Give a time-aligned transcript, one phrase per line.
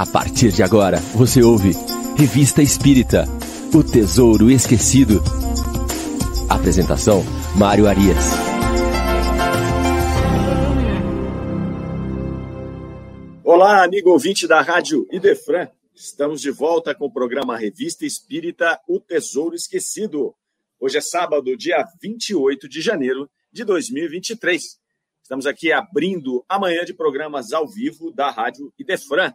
[0.00, 1.72] A partir de agora, você ouve
[2.16, 3.26] Revista Espírita
[3.74, 5.20] O Tesouro Esquecido.
[6.48, 7.22] Apresentação:
[7.54, 8.16] Mário Arias.
[13.44, 15.68] Olá, amigo ouvinte da Rádio Idefran.
[15.94, 20.34] Estamos de volta com o programa Revista Espírita O Tesouro Esquecido.
[20.80, 24.78] Hoje é sábado, dia 28 de janeiro de 2023.
[25.22, 29.30] Estamos aqui abrindo amanhã de programas ao vivo da Rádio Idefran.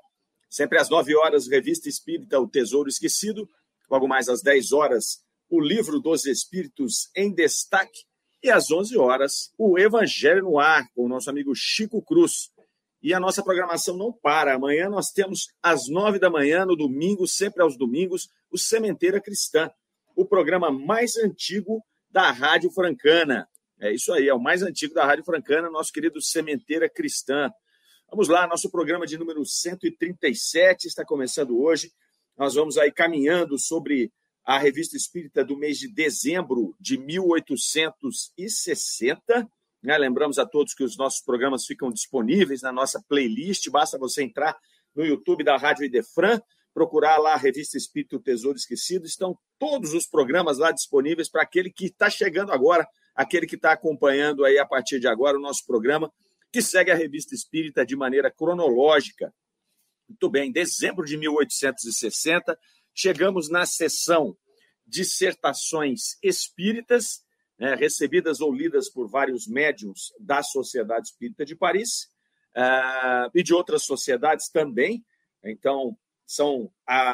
[0.55, 3.46] Sempre às 9 horas, Revista Espírita O Tesouro Esquecido.
[3.91, 8.05] Logo mais às 10 horas, o Livro dos Espíritos em Destaque.
[8.41, 12.52] E às 11 horas, o Evangelho no Ar, com o nosso amigo Chico Cruz.
[13.04, 14.55] E a nossa programação não para.
[14.55, 19.70] Amanhã nós temos às 9 da manhã, no domingo, sempre aos domingos, o Sementeira Cristã,
[20.16, 23.46] o programa mais antigo da Rádio Francana.
[23.77, 27.52] É isso aí, é o mais antigo da Rádio Francana, nosso querido Sementeira Cristã.
[28.09, 31.91] Vamos lá, nosso programa de número 137 está começando hoje.
[32.38, 34.13] Nós vamos aí caminhando sobre
[34.46, 39.49] a Revista Espírita do mês de dezembro de 1860.
[39.82, 39.98] Né?
[39.98, 44.55] Lembramos a todos que os nossos programas ficam disponíveis na nossa playlist, basta você entrar
[44.96, 46.40] no YouTube da Rádio Idefran,
[46.74, 49.05] procurar lá a Revista Espírito Tesouro Esquecido.
[49.05, 53.72] Estão todos os programas lá disponíveis para aquele que está chegando agora aquele que está
[53.72, 56.12] acompanhando aí a partir de agora o nosso programa,
[56.55, 59.35] que segue a Revista Espírita de maneira cronológica.
[60.07, 62.57] Muito bem, dezembro de 1860,
[62.93, 64.38] chegamos na sessão
[64.88, 67.25] Dissertações Espíritas,
[67.59, 72.06] né, recebidas ou lidas por vários médiums da Sociedade Espírita de Paris
[72.56, 75.03] uh, e de outras sociedades também.
[75.44, 76.72] Então, são,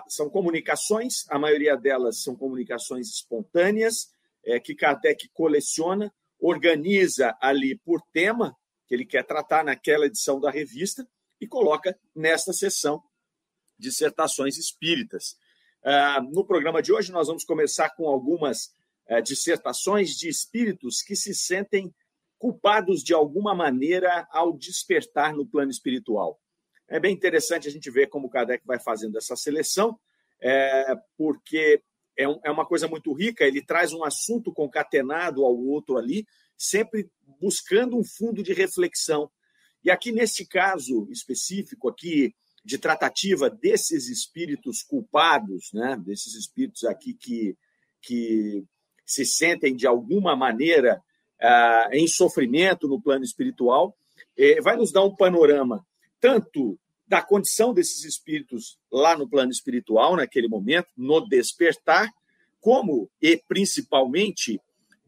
[0.08, 4.14] são comunicações, a maioria delas são comunicações espontâneas,
[4.46, 8.56] é, que Kardec coleciona, organiza ali por tema
[8.92, 11.08] que ele quer tratar naquela edição da revista
[11.40, 13.02] e coloca nesta sessão
[13.80, 15.38] dissertações espíritas.
[15.82, 18.76] Ah, no programa de hoje, nós vamos começar com algumas
[19.08, 21.96] eh, dissertações de espíritos que se sentem
[22.38, 26.38] culpados de alguma maneira ao despertar no plano espiritual.
[26.86, 29.98] É bem interessante a gente ver como Kardec vai fazendo essa seleção,
[30.42, 31.82] é, porque
[32.20, 36.26] é, é uma coisa muito rica, ele traz um assunto concatenado ao outro ali,
[36.62, 39.30] sempre buscando um fundo de reflexão.
[39.84, 47.16] E aqui, neste caso específico aqui, de tratativa desses espíritos culpados, né, desses espíritos aqui
[47.16, 47.58] que,
[48.00, 48.64] que
[49.04, 51.02] se sentem de alguma maneira
[51.42, 53.98] ah, em sofrimento no plano espiritual,
[54.38, 55.84] eh, vai nos dar um panorama
[56.20, 62.08] tanto da condição desses espíritos lá no plano espiritual, naquele momento, no despertar,
[62.60, 64.62] como e principalmente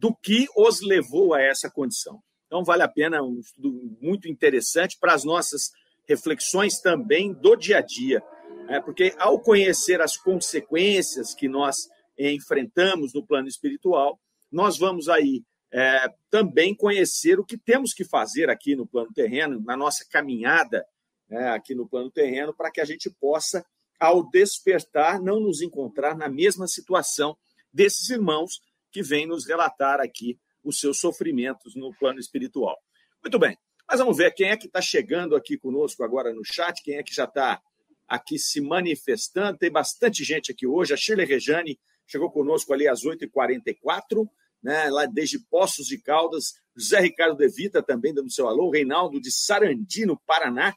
[0.03, 2.21] do que os levou a essa condição.
[2.45, 5.71] Então, vale a pena um estudo muito interessante para as nossas
[6.05, 8.21] reflexões também do dia a dia,
[8.67, 8.81] né?
[8.81, 11.87] porque ao conhecer as consequências que nós
[12.19, 14.19] enfrentamos no plano espiritual,
[14.51, 15.41] nós vamos aí
[15.71, 20.85] é, também conhecer o que temos que fazer aqui no plano terreno, na nossa caminhada
[21.29, 23.65] né, aqui no plano terreno, para que a gente possa,
[23.97, 27.37] ao despertar, não nos encontrar na mesma situação
[27.71, 28.59] desses irmãos
[28.93, 32.77] que vêm nos relatar aqui os seus sofrimentos no plano espiritual.
[33.21, 33.57] Muito bem,
[33.89, 37.03] mas vamos ver quem é que está chegando aqui conosco agora no chat, quem é
[37.03, 37.59] que já está
[38.07, 39.57] aqui se manifestando.
[39.57, 40.93] Tem bastante gente aqui hoje.
[40.93, 44.29] A Shirley Rejane chegou conosco ali às 8h44,
[44.61, 46.53] né, lá desde Poços de Caldas.
[46.75, 48.69] José Ricardo De Vita também dando seu alô.
[48.69, 50.73] Reinaldo de Sarandi, no Paraná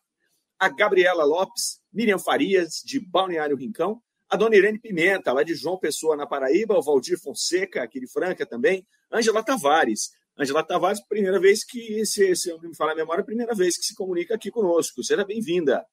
[0.58, 5.78] a Gabriela Lopes, Miriam Farias, de Balneário Rincão, a dona Irene Pimenta, lá de João
[5.78, 10.10] Pessoa, na Paraíba, o Valdir Fonseca, aqui de Franca também, Ângela Tavares.
[10.38, 13.84] Ângela Tavares, primeira vez que, se, se eu me falar a memória, primeira vez que
[13.84, 15.02] se comunica aqui conosco.
[15.02, 15.86] Seja bem-vinda.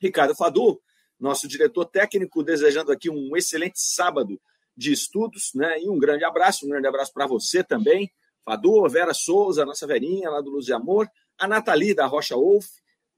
[0.00, 0.80] Ricardo Fadu,
[1.18, 4.40] nosso diretor técnico, desejando aqui um excelente sábado
[4.76, 5.80] de estudos, né?
[5.80, 8.10] E um grande abraço, um grande abraço para você também.
[8.44, 11.08] Fadu, Vera Souza, nossa velhinha lá do Luz de Amor,
[11.38, 12.66] a Nathalie da Rocha Wolf,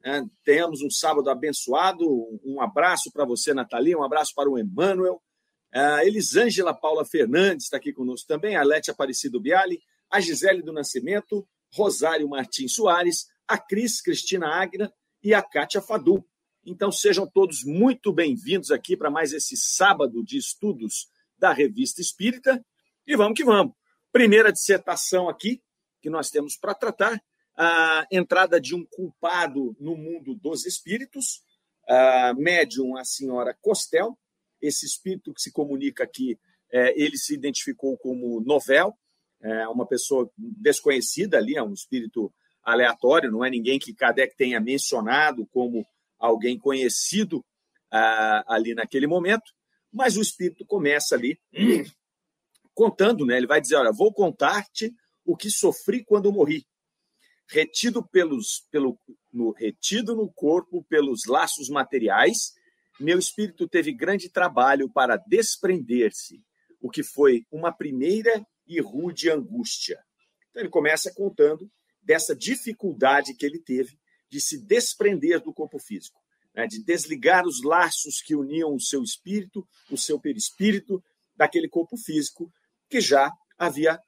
[0.04, 2.04] é, tenhamos um sábado abençoado.
[2.44, 3.96] Um abraço para você, Natalia.
[3.96, 5.22] Um abraço para o Emmanuel.
[5.72, 8.54] A Elisângela Paula Fernandes está aqui conosco também.
[8.54, 9.80] A Lete Aparecido Biali.
[10.10, 11.48] A Gisele do Nascimento.
[11.72, 13.28] Rosário Martins Soares.
[13.48, 14.92] A Cris Cristina Agra
[15.22, 16.22] e a Kátia Fadu.
[16.66, 21.08] Então sejam todos muito bem-vindos aqui para mais esse sábado de estudos
[21.38, 22.62] da Revista Espírita.
[23.06, 23.72] E vamos que vamos.
[24.12, 25.62] Primeira dissertação aqui
[26.02, 27.18] que nós temos para tratar
[27.56, 31.42] a entrada de um culpado no mundo dos espíritos,
[31.88, 34.18] a médium, a senhora Costel.
[34.60, 36.38] Esse espírito que se comunica aqui,
[36.72, 38.96] é, ele se identificou como Novel,
[39.42, 44.58] é uma pessoa desconhecida ali, é um espírito aleatório, não é ninguém que Kardec tenha
[44.58, 45.86] mencionado como
[46.18, 47.44] alguém conhecido
[48.46, 49.52] ali naquele momento,
[49.92, 51.38] mas o espírito começa ali
[52.74, 53.36] contando, né?
[53.36, 54.92] Ele vai dizer: Olha, vou contar-te
[55.24, 56.66] o que sofri quando morri.
[57.48, 58.98] Retido, pelos, pelo,
[59.32, 62.52] no, retido no corpo pelos laços materiais,
[62.98, 66.42] meu espírito teve grande trabalho para desprender-se,
[66.80, 69.98] o que foi uma primeira e rude angústia.
[70.50, 71.70] Então, ele começa contando
[72.02, 73.98] dessa dificuldade que ele teve
[74.30, 76.20] de se desprender do corpo físico,
[76.54, 81.02] né, de desligar os laços que uniam o seu espírito, o seu perispírito,
[81.36, 82.52] daquele corpo físico
[82.88, 83.98] que já havia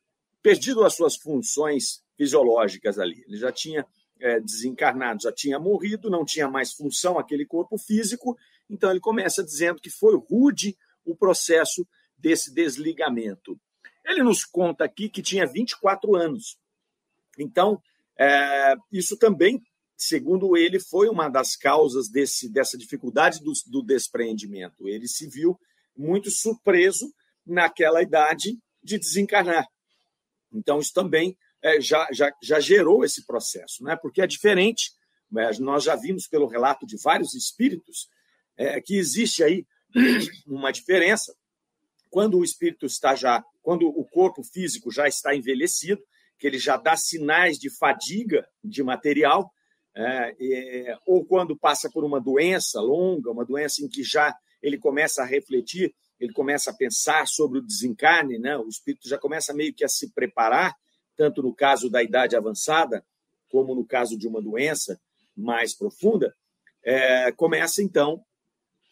[0.42, 3.24] perdido as suas funções fisiológicas ali.
[3.26, 3.86] Ele já tinha
[4.20, 8.36] é, desencarnado, já tinha morrido, não tinha mais função aquele corpo físico.
[8.68, 11.86] Então ele começa dizendo que foi rude o processo
[12.16, 13.58] desse desligamento.
[14.04, 16.56] Ele nos conta aqui que tinha 24 anos.
[17.38, 17.80] Então,
[18.18, 19.60] é, isso também
[19.96, 24.86] segundo ele, foi uma das causas desse, dessa dificuldade do, do despreendimento.
[24.86, 25.58] Ele se viu
[25.96, 27.12] muito surpreso
[27.46, 29.66] naquela idade de desencarnar.
[30.52, 31.36] Então, isso também
[31.66, 33.96] é, já, já, já gerou esse processo, né?
[33.96, 34.92] porque é diferente.
[35.28, 38.08] Mas nós já vimos pelo relato de vários espíritos
[38.56, 39.66] é, que existe aí
[40.46, 41.34] uma diferença
[42.08, 46.00] quando o espírito está já, quando o corpo físico já está envelhecido,
[46.38, 49.52] que ele já dá sinais de fadiga de material,
[49.94, 54.78] é, é, ou quando passa por uma doença longa, uma doença em que já ele
[54.78, 58.56] começa a refletir, ele começa a pensar sobre o desencarne, né?
[58.56, 60.74] o espírito já começa meio que a se preparar,
[61.16, 63.04] tanto no caso da idade avançada,
[63.48, 65.00] como no caso de uma doença
[65.36, 66.34] mais profunda,
[66.82, 68.24] é, começa então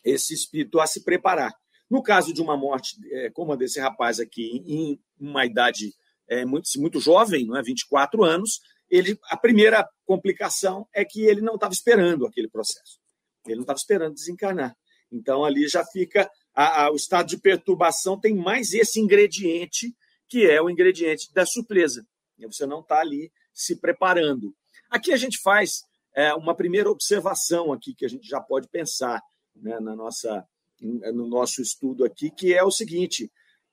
[0.02, 1.54] esse espírito a se preparar.
[1.88, 5.94] No caso de uma morte é, como a desse rapaz aqui, em uma idade
[6.28, 7.62] é, muito, muito jovem, não é?
[7.62, 8.60] 24 anos,
[8.90, 12.98] ele, a primeira complicação é que ele não estava esperando aquele processo.
[13.46, 14.76] Ele não estava esperando desencarnar.
[15.10, 16.30] Então, ali já fica.
[16.54, 19.94] A, a, o estado de perturbação tem mais esse ingrediente,
[20.28, 22.06] que é o ingrediente da surpresa.
[22.38, 24.54] Você não está ali se preparando.
[24.90, 25.82] Aqui a gente faz
[26.14, 29.22] é, uma primeira observação aqui que a gente já pode pensar
[29.54, 30.46] né, na nossa,
[30.80, 33.30] no nosso estudo aqui, que é o seguinte: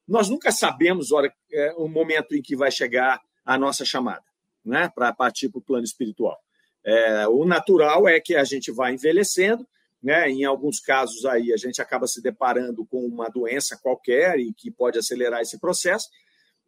[0.08, 1.10] nós nunca sabemos
[1.52, 4.24] é, o momento em que vai chegar a nossa chamada
[4.64, 6.38] né, para partir para o plano espiritual.
[6.84, 9.68] É, o natural é que a gente vai envelhecendo,
[10.02, 14.52] né, em alguns casos aí a gente acaba se deparando com uma doença qualquer e
[14.54, 16.10] que pode acelerar esse processo,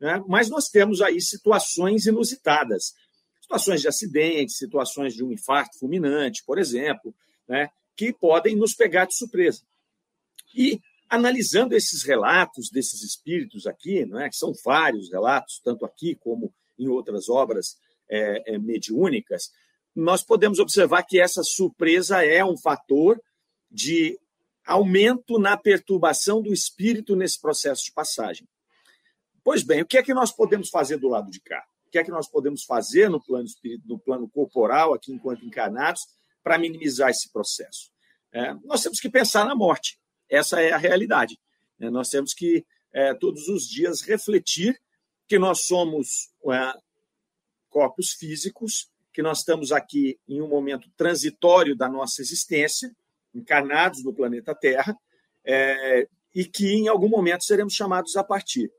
[0.04, 2.94] né, mas nós temos aí situações inusitadas,
[3.42, 7.16] situações de acidente, situações de um infarto fulminante, por exemplo,
[7.48, 9.62] né, que podem nos pegar de surpresa.
[10.54, 16.54] E analisando esses relatos desses espíritos aqui, é, que são vários relatos, tanto aqui como
[16.78, 17.78] em outras obras
[18.10, 19.54] é, é, mediúnicas,
[19.96, 23.22] nós podemos observar que essa surpresa é um fator
[23.72, 24.20] de
[24.66, 28.46] aumento na perturbação do espírito nesse processo de passagem.
[29.44, 31.64] Pois bem, o que é que nós podemos fazer do lado de cá?
[31.88, 33.48] O que é que nós podemos fazer no plano
[33.86, 36.08] no plano corporal, aqui enquanto encarnados,
[36.42, 37.92] para minimizar esse processo?
[38.32, 40.00] É, nós temos que pensar na morte.
[40.30, 41.40] Essa é a realidade.
[41.80, 44.80] É, nós temos que é, todos os dias refletir
[45.28, 46.74] que nós somos é,
[47.70, 52.96] corpos físicos, que nós estamos aqui em um momento transitório da nossa existência,
[53.34, 54.98] encarnados no planeta Terra,
[55.46, 58.72] é, e que em algum momento seremos chamados a partir.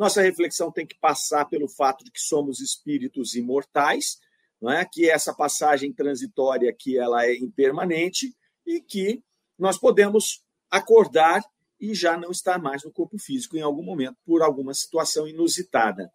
[0.00, 4.16] Nossa reflexão tem que passar pelo fato de que somos espíritos imortais,
[4.58, 4.82] não é?
[4.82, 8.34] que essa passagem transitória aqui ela é impermanente
[8.66, 9.22] e que
[9.58, 11.42] nós podemos acordar
[11.78, 16.10] e já não estar mais no corpo físico em algum momento por alguma situação inusitada.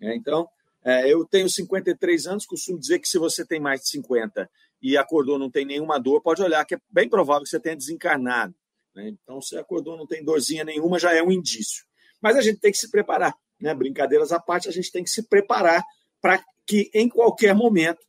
[0.00, 0.48] É, então,
[0.84, 4.50] é, eu tenho 53 anos, costumo dizer que se você tem mais de 50
[4.82, 7.76] e acordou não tem nenhuma dor, pode olhar que é bem provável que você tenha
[7.76, 8.52] desencarnado.
[8.96, 9.10] Né?
[9.10, 11.86] Então, se acordou não tem dorzinha nenhuma, já é um indício.
[12.20, 13.34] Mas a gente tem que se preparar.
[13.60, 13.74] Né?
[13.74, 15.84] Brincadeiras à parte, a gente tem que se preparar
[16.20, 18.04] para que em qualquer momento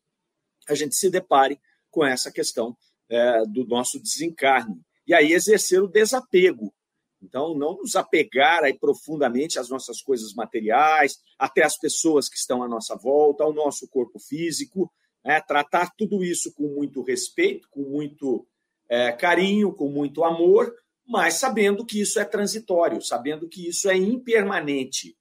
[0.68, 2.78] a gente se depare com essa questão
[3.10, 4.82] é, do nosso desencarne.
[5.08, 6.74] E aí exercer o desapego,
[7.22, 12.64] então, não nos apegar aí profundamente às nossas coisas materiais, até às pessoas que estão
[12.64, 14.92] à nossa volta, ao nosso corpo físico,
[15.24, 15.42] né?
[15.42, 18.48] tratar tudo isso com muito respeito, com muito
[18.88, 20.74] é, carinho, com muito amor,
[21.10, 25.18] mas sabendo que isso é transitório, sabendo que isso é impermanente.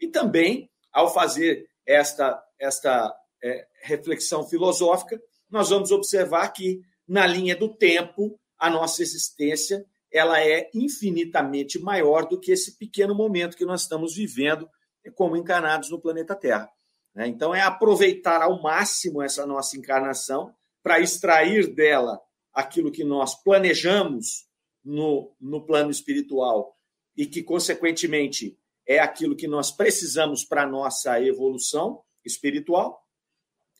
[0.00, 3.12] E também, ao fazer esta, esta
[3.42, 10.40] é, reflexão filosófica, nós vamos observar que, na linha do tempo, a nossa existência ela
[10.40, 14.70] é infinitamente maior do que esse pequeno momento que nós estamos vivendo
[15.16, 16.70] como encarnados no planeta Terra.
[17.12, 17.26] Né?
[17.26, 22.20] Então, é aproveitar ao máximo essa nossa encarnação para extrair dela
[22.52, 24.43] aquilo que nós planejamos
[24.84, 26.76] no, no plano espiritual
[27.16, 33.02] e que, consequentemente, é aquilo que nós precisamos para a nossa evolução espiritual,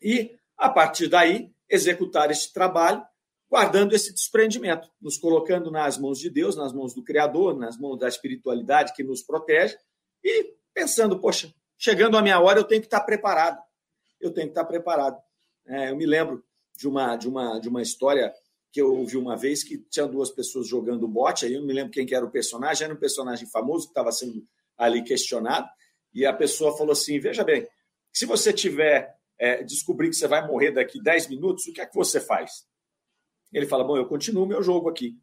[0.01, 3.05] e, a partir daí, executar esse trabalho,
[3.49, 7.99] guardando esse desprendimento, nos colocando nas mãos de Deus, nas mãos do Criador, nas mãos
[7.99, 9.77] da espiritualidade que nos protege,
[10.23, 13.63] e pensando, poxa, chegando a minha hora, eu tenho que estar preparado.
[14.21, 15.21] Eu tenho que estar preparado.
[15.67, 16.45] É, eu me lembro
[16.77, 18.35] de uma, de, uma, de uma história
[18.75, 21.73] que eu ouvi uma vez que tinha duas pessoas jogando bote, aí eu não me
[21.73, 24.45] lembro quem que era o personagem, era um personagem famoso que estava sendo
[24.77, 25.69] ali questionado,
[26.13, 27.69] e a pessoa falou assim: veja bem,
[28.13, 31.87] se você tiver é, descobrir que você vai morrer daqui 10 minutos, o que é
[31.87, 32.67] que você faz?
[33.53, 35.17] Ele fala: bom, eu continuo meu jogo aqui.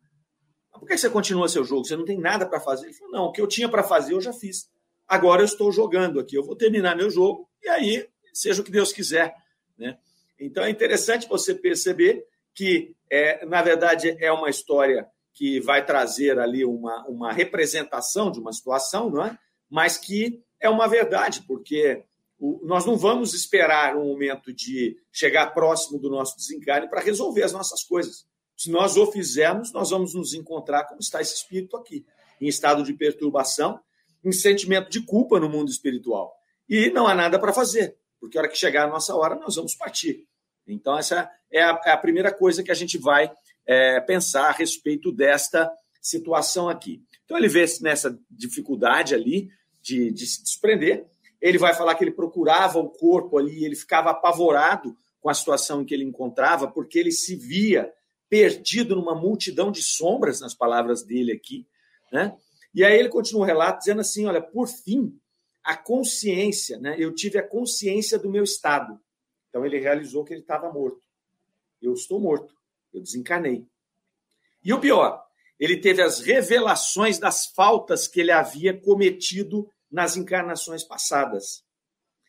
[0.72, 1.84] Por que você continua seu jogo?
[1.84, 2.86] Você não tem nada para fazer?
[2.86, 4.70] Ele falou: não, o que eu tinha para fazer eu já fiz.
[5.06, 8.72] Agora eu estou jogando aqui, eu vou terminar meu jogo e aí seja o que
[8.72, 9.36] Deus quiser.
[9.78, 9.98] Né?
[10.40, 16.40] Então é interessante você perceber que, é, na verdade, é uma história que vai trazer
[16.40, 19.38] ali uma, uma representação de uma situação, não é?
[19.70, 22.04] mas que é uma verdade, porque
[22.64, 27.54] nós não vamos esperar um momento de chegar próximo do nosso desencarne para resolver as
[27.54, 28.26] nossas coisas.
[28.58, 32.06] Se nós o fizermos, nós vamos nos encontrar como está esse espírito aqui,
[32.40, 33.80] em estado de perturbação,
[34.24, 36.34] em sentimento de culpa no mundo espiritual.
[36.68, 39.56] E não há nada para fazer, porque a hora que chegar a nossa hora, nós
[39.56, 40.28] vamos partir.
[40.68, 43.32] Então, essa é a, é a primeira coisa que a gente vai
[43.66, 47.02] é, pensar a respeito desta situação aqui.
[47.26, 49.50] Então, ele vê nessa dificuldade ali
[49.82, 51.06] de, de se desprender.
[51.42, 55.82] Ele vai falar que ele procurava o corpo ali, ele ficava apavorado com a situação
[55.82, 57.92] em que ele encontrava, porque ele se via
[58.30, 61.68] perdido numa multidão de sombras, nas palavras dele aqui.
[62.12, 62.36] Né?
[62.74, 65.14] E aí ele continua o relato dizendo assim: olha, por fim,
[65.64, 66.96] a consciência, né?
[66.98, 69.00] eu tive a consciência do meu estado.
[69.52, 71.02] Então ele realizou que ele estava morto.
[71.82, 72.56] Eu estou morto,
[72.94, 73.68] eu desencarnei.
[74.64, 75.22] E o pior,
[75.60, 81.66] ele teve as revelações das faltas que ele havia cometido nas encarnações passadas.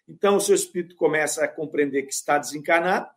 [0.08, 3.08] Então o seu espírito começa a compreender que está desencarnado,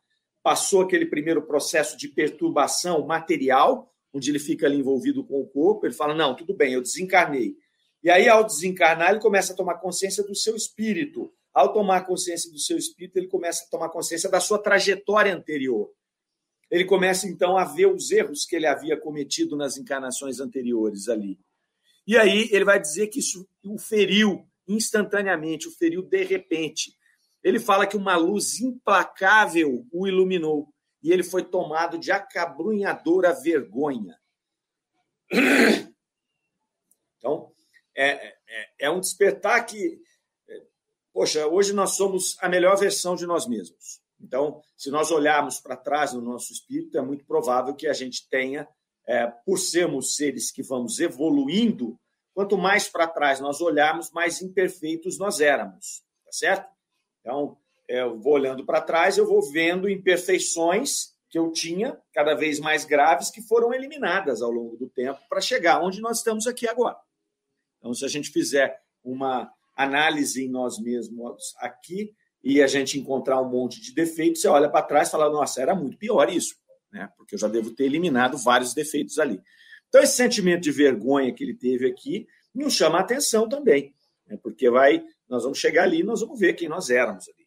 [0.44, 5.88] passou aquele primeiro processo de perturbação material, onde ele fica ali envolvido com o corpo,
[5.88, 7.58] ele fala: Não, tudo bem, eu desencarnei.
[8.04, 11.34] E aí, ao desencarnar, ele começa a tomar consciência do seu espírito.
[11.56, 15.90] Ao tomar consciência do seu espírito, ele começa a tomar consciência da sua trajetória anterior.
[16.70, 21.40] Ele começa, então, a ver os erros que ele havia cometido nas encarnações anteriores ali.
[22.06, 26.94] E aí, ele vai dizer que isso o feriu instantaneamente, o feriu de repente.
[27.42, 30.68] Ele fala que uma luz implacável o iluminou
[31.02, 34.20] e ele foi tomado de acabrunhadora vergonha.
[37.18, 37.52] Então,
[37.96, 40.00] é, é, é um despertar que,
[41.16, 44.02] poxa, hoje nós somos a melhor versão de nós mesmos.
[44.20, 48.28] Então, se nós olharmos para trás no nosso espírito, é muito provável que a gente
[48.30, 48.68] tenha,
[49.08, 51.98] é, por sermos seres que vamos evoluindo,
[52.34, 56.70] quanto mais para trás nós olharmos, mais imperfeitos nós éramos, tá certo?
[57.22, 57.58] Então,
[57.88, 62.84] eu vou olhando para trás, eu vou vendo imperfeições que eu tinha, cada vez mais
[62.84, 66.98] graves, que foram eliminadas ao longo do tempo para chegar onde nós estamos aqui agora.
[67.80, 72.13] Então, se a gente fizer uma análise em nós mesmos aqui
[72.44, 75.62] e a gente encontrar um monte de defeitos, você olha para trás e fala: nossa,
[75.62, 76.55] era muito pior isso,
[76.91, 77.10] né?
[77.17, 79.41] porque eu já devo ter eliminado vários defeitos ali.
[79.88, 83.94] Então, esse sentimento de vergonha que ele teve aqui nos chama a atenção também,
[84.27, 84.38] né?
[84.41, 87.46] porque vai, nós vamos chegar ali e nós vamos ver quem nós éramos ali.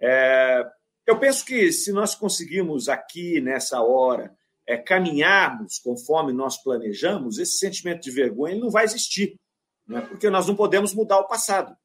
[0.00, 0.64] É,
[1.06, 4.32] eu penso que se nós conseguirmos aqui, nessa hora,
[4.66, 9.34] é, caminharmos conforme nós planejamos, esse sentimento de vergonha ele não vai existir,
[9.90, 10.00] né?
[10.02, 11.76] porque nós não podemos mudar o passado.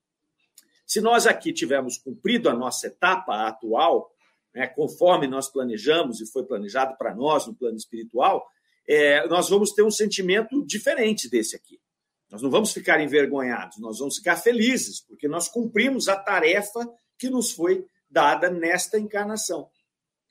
[0.85, 4.11] Se nós aqui tivermos cumprido a nossa etapa atual,
[4.53, 8.47] né, conforme nós planejamos e foi planejado para nós no plano espiritual,
[8.87, 11.81] é, nós vamos ter um sentimento diferente desse aqui.
[12.29, 17.29] Nós não vamos ficar envergonhados, nós vamos ficar felizes, porque nós cumprimos a tarefa que
[17.29, 19.69] nos foi dada nesta encarnação.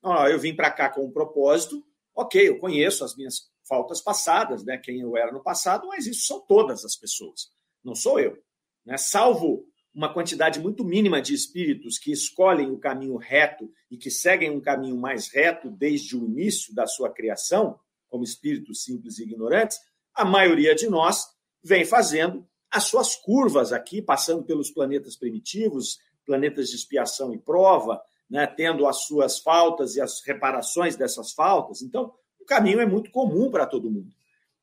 [0.02, 4.64] Ah, eu vim para cá com um propósito, ok, eu conheço as minhas faltas passadas,
[4.64, 7.50] né, quem eu era no passado, mas isso são todas as pessoas,
[7.84, 8.36] não sou eu.
[8.84, 8.96] Né?
[8.96, 9.64] Salvo
[9.94, 14.60] uma quantidade muito mínima de espíritos que escolhem o caminho reto e que seguem um
[14.60, 19.78] caminho mais reto desde o início da sua criação, como espíritos simples e ignorantes,
[20.12, 21.26] a maioria de nós
[21.62, 28.02] vem fazendo as suas curvas aqui, passando pelos planetas primitivos, planetas de expiação e prova,
[28.28, 31.82] né, tendo as suas faltas e as reparações dessas faltas.
[31.82, 34.12] Então, o caminho é muito comum para todo mundo.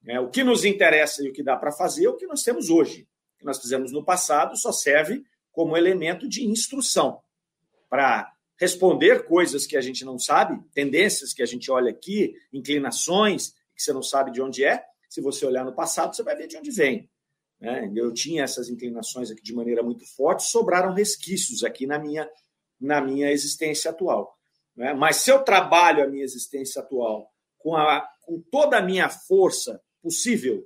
[0.06, 2.44] É, o que nos interessa e o que dá para fazer é o que nós
[2.44, 3.08] temos hoje.
[3.42, 7.20] Que nós fizemos no passado só serve como elemento de instrução
[7.90, 13.56] para responder coisas que a gente não sabe, tendências que a gente olha aqui, inclinações
[13.76, 16.46] que você não sabe de onde é, Se você olhar no passado, você vai ver
[16.46, 17.10] de onde vem.
[17.60, 17.92] Né?
[17.96, 22.30] Eu tinha essas inclinações aqui de maneira muito forte, sobraram resquícios aqui na minha,
[22.80, 24.38] na minha existência atual.
[24.76, 24.94] Né?
[24.94, 29.82] Mas se eu trabalho a minha existência atual com, a, com toda a minha força
[30.00, 30.64] possível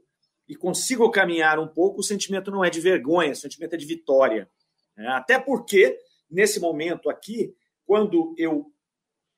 [0.48, 3.86] e consigo caminhar um pouco, o sentimento não é de vergonha, o sentimento é de
[3.86, 4.50] vitória.
[4.96, 5.08] Né?
[5.08, 6.00] Até porque,
[6.30, 8.72] nesse momento aqui, quando eu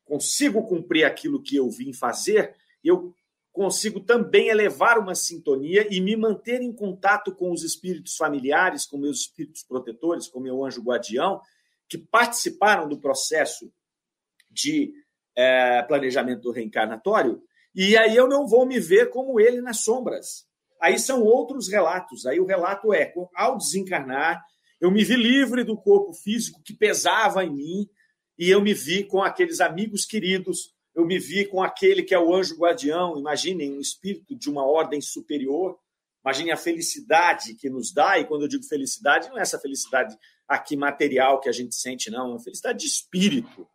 [0.03, 3.13] consigo cumprir aquilo que eu vim fazer, eu
[3.51, 8.97] consigo também elevar uma sintonia e me manter em contato com os espíritos familiares, com
[8.97, 11.41] meus espíritos protetores, com meu anjo guardião,
[11.89, 13.71] que participaram do processo
[14.49, 14.93] de
[15.35, 17.41] é, planejamento reencarnatório,
[17.73, 20.46] e aí eu não vou me ver como ele nas sombras.
[20.81, 22.25] Aí são outros relatos.
[22.25, 24.43] Aí o relato é: ao desencarnar,
[24.79, 27.89] eu me vi livre do corpo físico que pesava em mim,
[28.37, 32.19] e eu me vi com aqueles amigos queridos eu me vi com aquele que é
[32.19, 33.19] o anjo guardião.
[33.19, 35.77] Imaginem um espírito de uma ordem superior.
[36.25, 38.17] Imagine a felicidade que nos dá.
[38.17, 40.17] E quando eu digo felicidade, não é essa felicidade
[40.47, 42.25] aqui material que a gente sente, não.
[42.25, 43.69] É uma felicidade de espírito.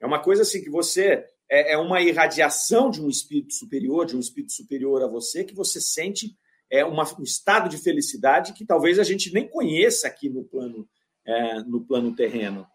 [0.00, 1.24] É uma coisa assim que você.
[1.52, 5.54] É, é uma irradiação de um espírito superior, de um espírito superior a você, que
[5.54, 6.34] você sente
[6.70, 10.88] é uma, um estado de felicidade que talvez a gente nem conheça aqui no plano,
[11.26, 12.66] é, no plano terreno.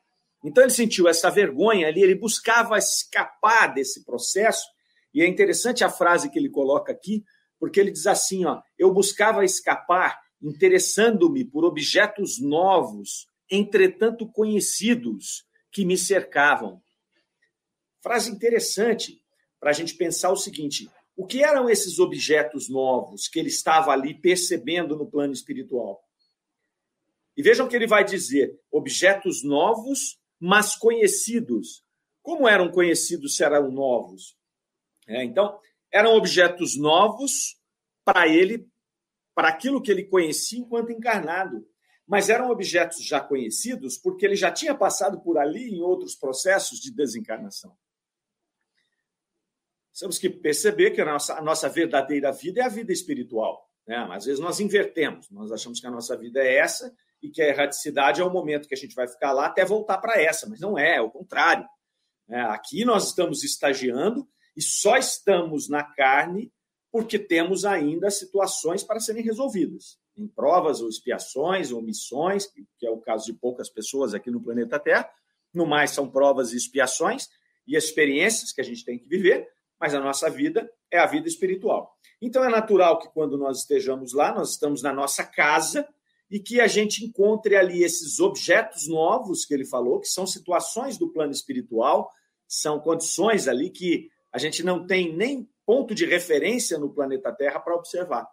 [0.46, 4.68] Então ele sentiu essa vergonha ali, ele buscava escapar desse processo,
[5.12, 7.24] e é interessante a frase que ele coloca aqui,
[7.60, 15.84] porque ele diz assim: ó, eu buscava escapar interessando-me por objetos novos, entretanto conhecidos, que
[15.84, 16.80] me cercavam.
[18.08, 19.22] Frase interessante
[19.60, 23.92] para a gente pensar o seguinte: o que eram esses objetos novos que ele estava
[23.92, 26.02] ali percebendo no plano espiritual?
[27.36, 31.84] E vejam que ele vai dizer: objetos novos mas conhecidos.
[32.24, 34.38] Como eram conhecidos se eram novos?
[35.06, 35.60] É, então,
[35.92, 37.60] eram objetos novos
[38.06, 38.70] para ele,
[39.36, 41.68] para aquilo que ele conhecia enquanto encarnado.
[42.08, 46.80] Mas eram objetos já conhecidos porque ele já tinha passado por ali em outros processos
[46.80, 47.78] de desencarnação.
[50.00, 53.68] Temos que perceber que a nossa, a nossa verdadeira vida é a vida espiritual.
[53.88, 53.96] Né?
[54.12, 57.48] Às vezes nós invertemos, nós achamos que a nossa vida é essa e que a
[57.48, 60.60] erraticidade é o momento que a gente vai ficar lá até voltar para essa, mas
[60.60, 61.68] não é, é o contrário.
[62.30, 66.52] É, aqui nós estamos estagiando e só estamos na carne
[66.92, 72.90] porque temos ainda situações para serem resolvidas, em provas ou expiações ou missões, que é
[72.90, 75.10] o caso de poucas pessoas aqui no planeta Terra.
[75.54, 77.30] No mais, são provas e expiações
[77.68, 79.48] e experiências que a gente tem que viver,
[79.80, 81.96] mas a nossa vida é a vida espiritual.
[82.22, 85.88] Então é natural que quando nós estejamos lá, nós estamos na nossa casa,
[86.30, 90.98] e que a gente encontre ali esses objetos novos que ele falou, que são situações
[90.98, 92.12] do plano espiritual,
[92.48, 97.60] são condições ali que a gente não tem nem ponto de referência no planeta Terra
[97.60, 98.28] para observar.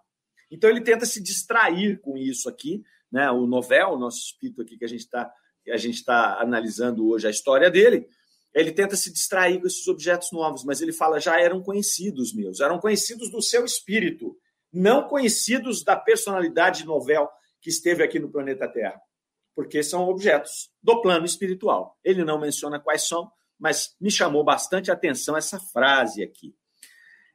[0.50, 3.30] Então ele tenta se distrair com isso aqui, né?
[3.30, 5.33] O Novel, o nosso espírito aqui que a gente está
[5.72, 8.07] a gente está analisando hoje a história dele,
[8.55, 12.61] ele tenta se distrair com esses objetos novos, mas ele fala já eram conhecidos meus,
[12.61, 14.37] eram conhecidos do seu espírito,
[14.73, 17.29] não conhecidos da personalidade Novel
[17.61, 19.01] que esteve aqui no planeta Terra,
[19.55, 21.99] porque são objetos do plano espiritual.
[22.05, 26.55] Ele não menciona quais são, mas me chamou bastante atenção essa frase aqui.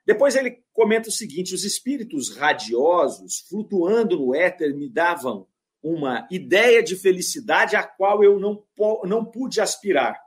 [0.06, 5.48] Depois ele comenta o seguinte: os espíritos radiosos flutuando no éter me davam
[5.82, 8.64] uma ideia de felicidade a qual eu não,
[9.04, 10.20] não pude aspirar.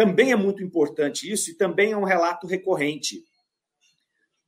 [0.00, 3.22] Também é muito importante isso e também é um relato recorrente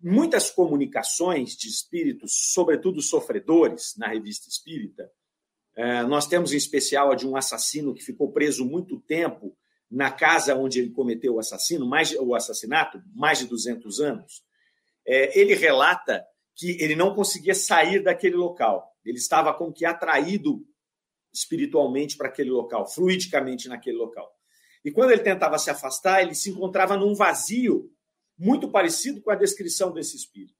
[0.00, 5.12] muitas comunicações de espíritos, sobretudo sofredores, na revista espírita.
[5.76, 9.54] É, nós temos em especial a de um assassino que ficou preso muito tempo
[9.90, 14.42] na casa onde ele cometeu o assassino, mais o assassinato, mais de 200 anos.
[15.06, 16.24] É, ele relata
[16.56, 18.90] que ele não conseguia sair daquele local.
[19.04, 20.66] Ele estava como que atraído
[21.30, 24.34] espiritualmente para aquele local, fluidicamente naquele local.
[24.84, 27.90] E quando ele tentava se afastar, ele se encontrava num vazio
[28.38, 30.54] muito parecido com a descrição desse espírito.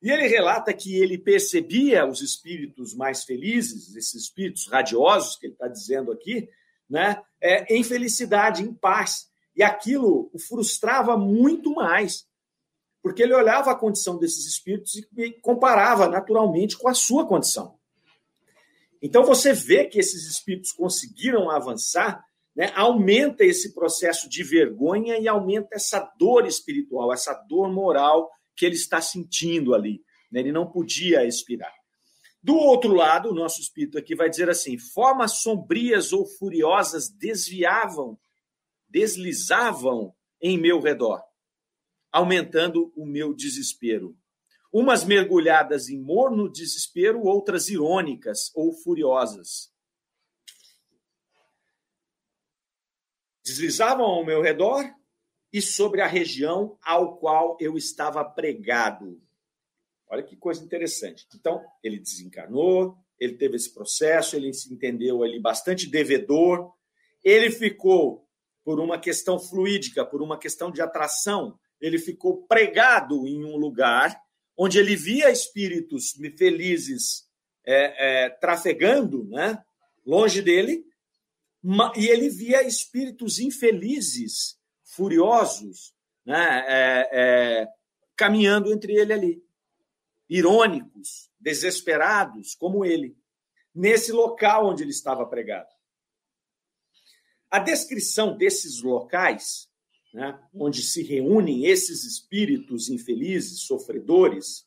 [0.00, 5.54] E ele relata que ele percebia os espíritos mais felizes, esses espíritos radiosos que ele
[5.54, 6.48] está dizendo aqui,
[6.88, 9.30] né, é, em felicidade, em paz.
[9.56, 12.26] E aquilo o frustrava muito mais,
[13.02, 17.78] porque ele olhava a condição desses espíritos e comparava naturalmente com a sua condição.
[19.00, 25.26] Então você vê que esses espíritos conseguiram avançar né, aumenta esse processo de vergonha e
[25.26, 30.00] aumenta essa dor espiritual, essa dor moral que ele está sentindo ali.
[30.30, 30.40] Né?
[30.40, 31.72] Ele não podia expirar.
[32.42, 38.18] Do outro lado, o nosso espírito aqui vai dizer assim: formas sombrias ou furiosas desviavam,
[38.86, 41.22] deslizavam em meu redor,
[42.12, 44.14] aumentando o meu desespero.
[44.70, 49.72] umas mergulhadas em morno desespero, outras irônicas ou furiosas.
[53.44, 54.84] Deslizavam ao meu redor
[55.52, 59.20] e sobre a região ao qual eu estava pregado.
[60.08, 61.26] Olha que coisa interessante.
[61.34, 66.72] Então, ele desencarnou, ele teve esse processo, ele se entendeu ali bastante devedor,
[67.22, 68.26] ele ficou
[68.64, 74.18] por uma questão fluídica, por uma questão de atração, ele ficou pregado em um lugar
[74.56, 77.24] onde ele via espíritos felizes
[77.66, 79.62] é, é, trafegando, né,
[80.06, 80.84] longe dele,
[81.96, 87.68] e ele via espíritos infelizes, furiosos, né, é, é,
[88.14, 89.44] caminhando entre ele ali,
[90.28, 93.16] irônicos, desesperados, como ele,
[93.74, 95.68] nesse local onde ele estava pregado.
[97.50, 99.68] A descrição desses locais,
[100.12, 104.64] né, onde se reúnem esses espíritos infelizes, sofredores,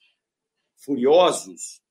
[0.77, 1.81] furiosos,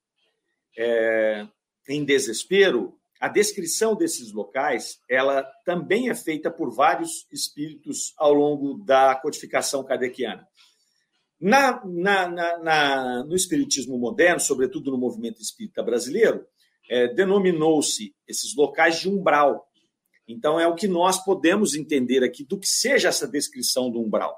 [0.76, 1.46] é,
[1.88, 8.84] em desespero, a descrição desses locais, ela também é feita por vários espíritos ao longo
[8.84, 10.46] da codificação kardeciana.
[11.40, 16.46] Na, na, na, no espiritismo moderno, sobretudo no movimento espírita brasileiro,
[16.88, 19.66] é, denominou-se esses locais de umbral.
[20.28, 24.36] Então, é o que nós podemos entender aqui do que seja essa descrição do umbral.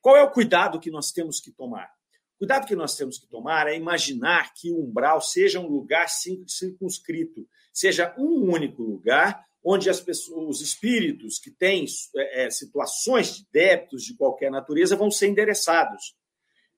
[0.00, 1.88] Qual é o cuidado que nós temos que tomar?
[2.34, 6.08] O cuidado que nós temos que tomar é imaginar que o umbral seja um lugar
[6.08, 13.36] circunscrito, seja um único lugar onde as pessoas, os espíritos que têm é, é, situações
[13.36, 16.14] de débitos de qualquer natureza vão ser endereçados.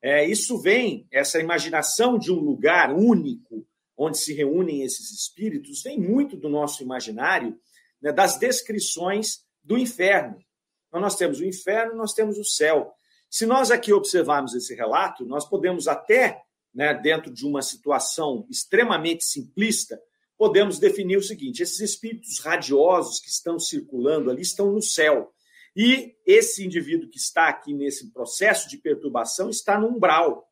[0.00, 5.98] É, isso vem, essa imaginação de um lugar único onde se reúnem esses espíritos, vem
[5.98, 7.58] muito do nosso imaginário,
[8.00, 10.38] né, das descrições do inferno.
[10.86, 12.92] Então, nós temos o inferno, nós temos o céu.
[13.28, 16.42] Se nós aqui observarmos esse relato, nós podemos até,
[16.74, 20.00] né, dentro de uma situação extremamente simplista,
[20.36, 25.32] podemos definir o seguinte: esses espíritos radiosos que estão circulando ali estão no céu.
[25.74, 30.48] E esse indivíduo que está aqui nesse processo de perturbação está no umbral.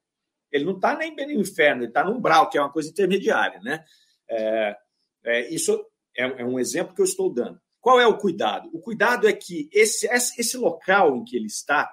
[0.52, 2.90] Ele não está nem bem no inferno, ele está no umbral, que é uma coisa
[2.90, 3.58] intermediária.
[3.60, 3.82] Né?
[4.28, 4.76] É,
[5.24, 5.84] é, isso
[6.16, 7.58] é, é, um exemplo que eu estou dando.
[7.80, 8.68] Qual é o cuidado?
[8.72, 11.90] O cuidado é que esse, esse local em que ele está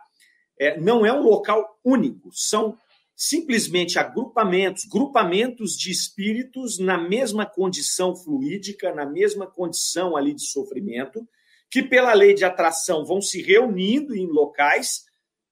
[0.60, 2.78] é, não é um local único, são
[3.24, 11.30] simplesmente agrupamentos, grupamentos de espíritos na mesma condição fluídica, na mesma condição ali de sofrimento,
[11.70, 15.04] que pela lei de atração vão se reunindo em locais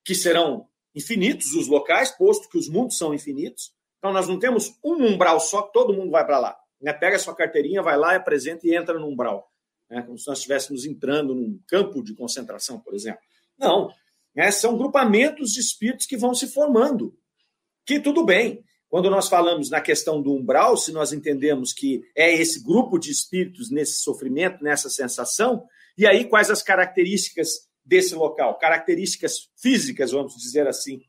[0.03, 3.71] que serão infinitos os locais, posto que os mundos são infinitos.
[3.99, 6.57] Então nós não temos um umbral só, todo mundo vai para lá.
[6.81, 6.91] Né?
[6.91, 9.47] Pega sua carteirinha, vai lá, apresenta e entra no umbral.
[9.87, 10.01] Né?
[10.01, 13.21] Como se nós estivéssemos entrando num campo de concentração, por exemplo.
[13.59, 13.93] Não.
[14.35, 14.49] Né?
[14.49, 17.15] São grupamentos de espíritos que vão se formando
[17.89, 18.63] que tudo bem.
[18.87, 23.09] Quando nós falamos na questão do umbral, se nós entendemos que é esse grupo de
[23.09, 25.65] espíritos nesse sofrimento, nessa sensação,
[25.97, 28.59] e aí quais as características desse local?
[28.59, 31.01] Características físicas, vamos dizer assim.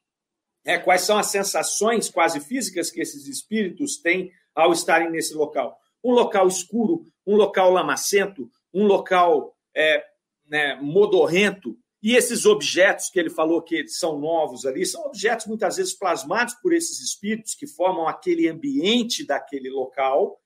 [0.64, 5.78] É, quais são as sensações quase físicas que esses espíritos têm ao estarem nesse local?
[6.02, 10.02] Um local escuro, um local lamacento, um local é,
[10.48, 15.76] né, modorrento, e esses objetos que ele falou que são novos ali, são objetos muitas
[15.76, 20.40] vezes plasmados por esses espíritos que formam aquele ambiente daquele local,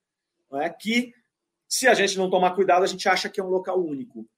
[0.55, 0.69] é?
[0.69, 1.15] que,
[1.69, 4.29] se a gente não tomar cuidado, a gente acha que é um local único.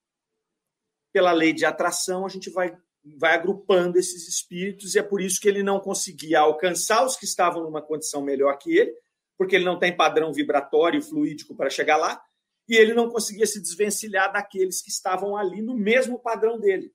[1.10, 2.76] Pela lei de atração, a gente vai,
[3.18, 7.24] vai agrupando esses espíritos, e é por isso que ele não conseguia alcançar os que
[7.24, 8.94] estavam numa condição melhor que ele,
[9.38, 12.22] porque ele não tem padrão vibratório fluídico para chegar lá,
[12.68, 16.92] e ele não conseguia se desvencilhar daqueles que estavam ali no mesmo padrão dele.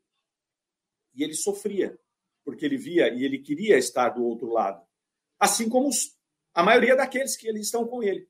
[1.13, 1.99] E ele sofria,
[2.43, 4.85] porque ele via e ele queria estar do outro lado.
[5.39, 5.89] Assim como
[6.53, 8.27] a maioria daqueles que estão com ele.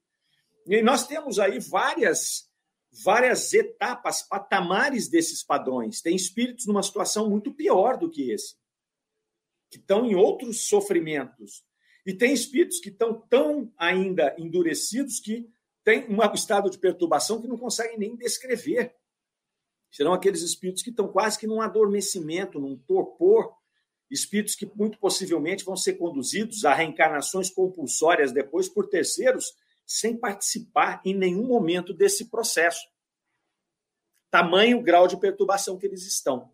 [0.68, 2.50] E nós temos aí várias
[2.92, 6.02] várias etapas, patamares desses padrões.
[6.02, 8.56] Tem espíritos numa situação muito pior do que esse,
[9.70, 11.64] que estão em outros sofrimentos.
[12.06, 15.50] E tem espíritos que estão tão ainda endurecidos que
[15.84, 18.94] têm um estado de perturbação que não conseguem nem descrever
[19.92, 23.54] serão aqueles espíritos que estão quase que num adormecimento, num torpor,
[24.10, 29.54] espíritos que muito possivelmente vão ser conduzidos a reencarnações compulsórias depois por terceiros,
[29.86, 32.88] sem participar em nenhum momento desse processo.
[34.30, 36.50] Tamanho grau de perturbação que eles estão.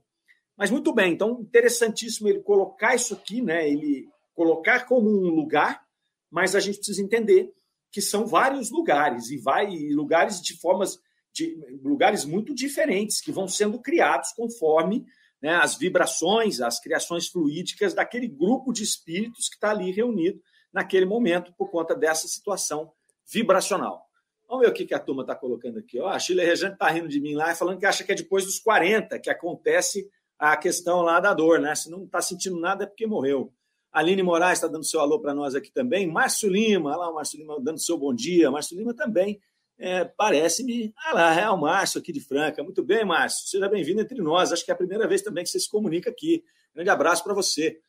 [0.56, 3.69] Mas muito bem, então interessantíssimo ele colocar isso aqui, né?
[3.69, 5.86] Ele colocar como um lugar,
[6.32, 7.54] mas a gente precisa entender
[7.91, 11.00] que são vários lugares e vai lugares de formas
[11.38, 15.06] de lugares muito diferentes que vão sendo criados conforme
[15.41, 20.41] né, as vibrações, as criações fluídicas daquele grupo de espíritos que está ali reunido
[20.73, 22.91] naquele momento por conta dessa situação
[23.32, 24.06] vibracional.
[24.47, 26.00] Vamos ver o que a turma está colocando aqui.
[26.00, 28.60] A Chile Rejane está rindo de mim lá, falando que acha que é depois dos
[28.60, 31.76] 40 que acontece a questão lá da dor, né?
[31.76, 33.52] Se não está sentindo nada é porque morreu.
[33.91, 36.08] Aline Moraes está dando seu alô para nós aqui também.
[36.08, 38.50] Márcio Lima, olha lá o Márcio Lima dando seu bom dia.
[38.50, 39.39] Márcio Lima também
[39.80, 40.94] é, parece-me.
[40.98, 42.63] Ah lá, é o Márcio aqui de Franca.
[42.63, 43.48] Muito bem, Márcio.
[43.48, 44.52] Seja bem-vindo entre nós.
[44.52, 46.44] Acho que é a primeira vez também que você se comunica aqui.
[46.74, 47.80] Grande abraço para você.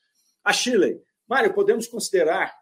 [0.44, 1.00] A Chile.
[1.26, 2.54] Mário, podemos considerar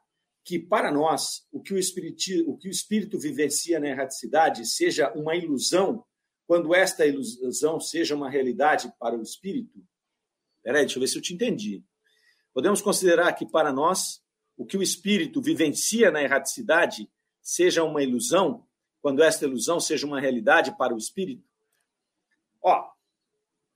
[0.45, 5.12] que para nós o que o espírito, o que o espírito vivencia na erraticidade seja
[5.12, 6.05] uma ilusão,
[6.47, 9.85] quando esta ilusão seja uma realidade para o espírito?
[10.62, 11.85] Peraí, deixa eu ver se eu te entendi.
[12.53, 14.21] Podemos considerar que para nós
[14.57, 17.11] o que o espírito vivencia na erraticidade
[17.43, 18.66] seja uma ilusão,
[19.07, 21.49] quando esta ilusão seja uma realidade para o espírito?
[22.61, 22.90] Ó,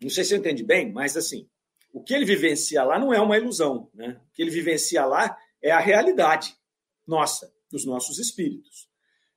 [0.02, 1.48] não sei se eu entendi bem, mas assim,
[1.92, 4.20] o que ele vivencia lá não é uma ilusão, né?
[4.26, 6.56] O que ele vivencia lá é a realidade
[7.06, 8.88] nossa, dos nossos espíritos.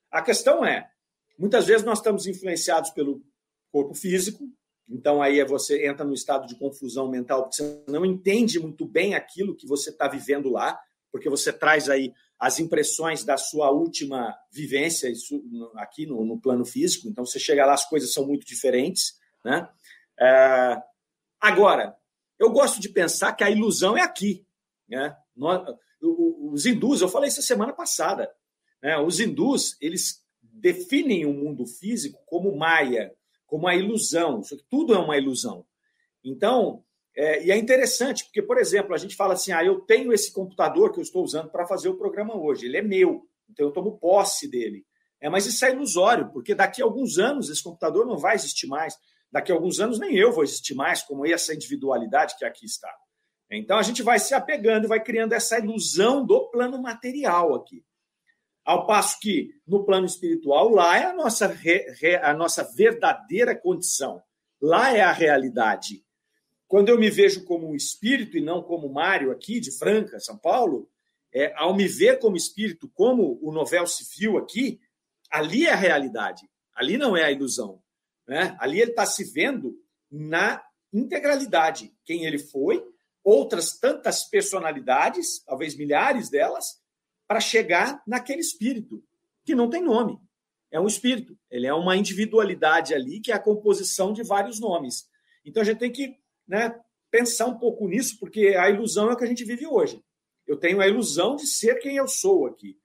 [0.10, 0.90] A questão é,
[1.38, 3.24] muitas vezes nós estamos influenciados pelo
[3.72, 4.50] corpo físico,
[4.90, 8.88] então aí é você entra no estado de confusão mental, porque você não entende muito
[8.88, 10.76] bem aquilo que você está vivendo lá,
[11.12, 12.12] porque você traz aí
[12.44, 15.10] as impressões da sua última vivência
[15.78, 19.18] aqui no, no plano físico, então você chega lá, as coisas são muito diferentes.
[19.46, 19.66] Né?
[20.20, 20.78] É,
[21.40, 21.96] agora,
[22.38, 24.46] eu gosto de pensar que a ilusão é aqui.
[24.90, 25.16] Né?
[25.34, 28.30] Nós, os hindus, eu falei isso semana passada,
[28.82, 29.00] né?
[29.00, 33.16] os hindus, eles definem o mundo físico como maia,
[33.48, 35.66] como a ilusão, tudo é uma ilusão.
[36.22, 36.84] Então,
[37.16, 40.32] é, e é interessante, porque, por exemplo, a gente fala assim, ah, eu tenho esse
[40.34, 43.72] computador que eu estou usando para fazer o programa hoje, ele é meu, então eu
[43.72, 44.86] tomo posse dele.
[45.22, 48.68] É, mas isso é ilusório, porque daqui a alguns anos esse computador não vai existir
[48.68, 48.98] mais,
[49.32, 52.94] daqui a alguns anos nem eu vou existir mais, como essa individualidade que aqui está.
[53.50, 57.86] Então a gente vai se apegando e vai criando essa ilusão do plano material aqui.
[58.66, 63.56] Ao passo que no plano espiritual, lá é a nossa, re, re, a nossa verdadeira
[63.56, 64.22] condição.
[64.62, 66.04] Lá é a realidade.
[66.74, 70.36] Quando eu me vejo como um espírito e não como Mário aqui de Franca, São
[70.36, 70.90] Paulo,
[71.32, 74.82] é, ao me ver como espírito, como o novel se viu aqui,
[75.30, 76.50] ali é a realidade.
[76.74, 77.80] Ali não é a ilusão.
[78.28, 78.58] Né?
[78.60, 81.94] Ali ele está se vendo na integralidade.
[82.04, 82.84] Quem ele foi,
[83.24, 86.82] outras tantas personalidades, talvez milhares delas,
[87.28, 89.04] para chegar naquele espírito,
[89.46, 90.18] que não tem nome.
[90.72, 95.08] É um espírito, ele é uma individualidade ali, que é a composição de vários nomes.
[95.46, 96.80] Então a gente tem que né,
[97.10, 100.04] pensar um pouco nisso, porque a ilusão é o que a gente vive hoje.
[100.46, 102.78] Eu tenho a ilusão de ser quem eu sou aqui.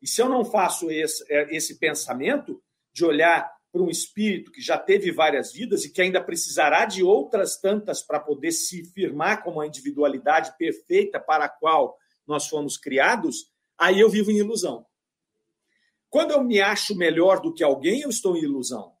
[0.00, 4.60] E se eu não faço esse, é, esse pensamento de olhar para um espírito que
[4.60, 9.42] já teve várias vidas e que ainda precisará de outras tantas para poder se firmar
[9.42, 11.96] como a individualidade perfeita para a qual
[12.26, 14.86] nós fomos criados, aí eu vivo em ilusão.
[16.08, 18.92] Quando eu me acho melhor do que alguém, eu estou em ilusão.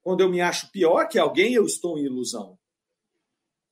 [0.00, 2.58] Quando eu me acho pior que alguém, eu estou em ilusão.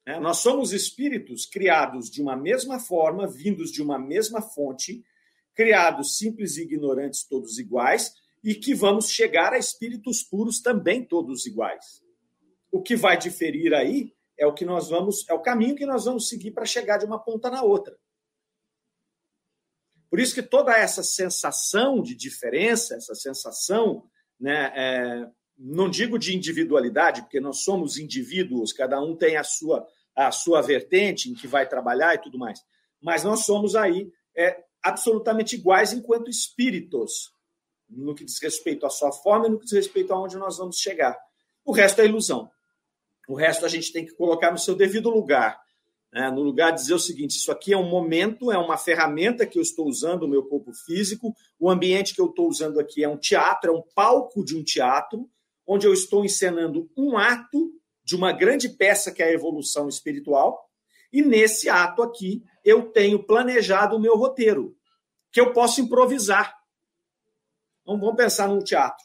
[0.04, 5.04] É, nós somos espíritos criados de uma mesma forma, vindos de uma mesma fonte,
[5.54, 8.12] criados simples e ignorantes, todos iguais,
[8.42, 12.02] e que vamos chegar a espíritos puros também todos iguais.
[12.70, 16.04] O que vai diferir aí é o que nós vamos, é o caminho que nós
[16.04, 17.96] vamos seguir para chegar de uma ponta na outra.
[20.10, 24.04] Por isso que toda essa sensação de diferença, essa sensação,
[24.38, 25.30] né, é,
[25.64, 30.61] não digo de individualidade, porque nós somos indivíduos, cada um tem a sua a sua
[30.61, 32.61] vertente em que vai trabalhar e tudo mais,
[33.01, 37.33] mas nós somos aí é, absolutamente iguais enquanto espíritos,
[37.88, 40.77] no que diz respeito à sua forma e no que diz respeito aonde nós vamos
[40.77, 41.18] chegar.
[41.64, 42.51] O resto é ilusão.
[43.29, 45.59] O resto a gente tem que colocar no seu devido lugar.
[46.12, 46.31] Né?
[46.31, 49.59] No lugar de dizer o seguinte: isso aqui é um momento, é uma ferramenta que
[49.59, 51.35] eu estou usando, o meu corpo físico.
[51.59, 54.62] O ambiente que eu estou usando aqui é um teatro, é um palco de um
[54.64, 55.29] teatro,
[55.66, 57.72] onde eu estou encenando um ato
[58.05, 60.68] de uma grande peça que é a evolução espiritual.
[61.12, 64.77] E nesse ato aqui, eu tenho planejado o meu roteiro,
[65.31, 66.57] que eu posso improvisar.
[67.83, 69.05] Então, vamos pensar no teatro.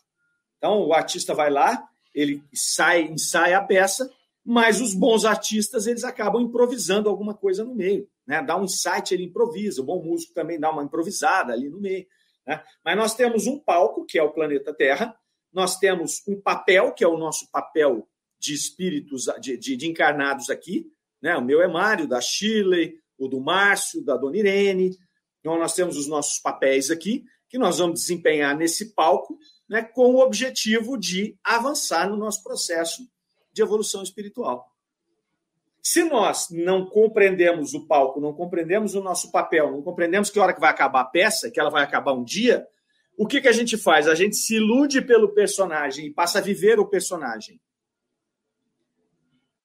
[0.58, 4.10] Então, o artista vai lá, ele sai, ensaia a peça,
[4.44, 8.10] mas os bons artistas eles acabam improvisando alguma coisa no meio.
[8.26, 8.42] Né?
[8.42, 9.82] Dá um insight, ele improvisa.
[9.82, 12.08] O bom músico também dá uma improvisada ali no meio.
[12.46, 12.64] Né?
[12.84, 15.16] Mas nós temos um palco, que é o planeta Terra,
[15.58, 20.52] nós temos um papel, que é o nosso papel de espíritos, de, de, de encarnados
[20.52, 20.86] aqui.
[21.20, 21.36] Né?
[21.36, 24.96] O meu é Mário, da Shirley, o do Márcio, da Dona Irene.
[25.40, 29.36] Então, nós temos os nossos papéis aqui que nós vamos desempenhar nesse palco,
[29.68, 33.10] né, com o objetivo de avançar no nosso processo
[33.52, 34.70] de evolução espiritual.
[35.82, 40.54] Se nós não compreendemos o palco, não compreendemos o nosso papel, não compreendemos que hora
[40.54, 42.68] que vai acabar a peça, que ela vai acabar um dia,
[43.18, 44.08] o que, que a gente faz?
[44.08, 47.60] A gente se ilude pelo personagem e passa a viver o personagem.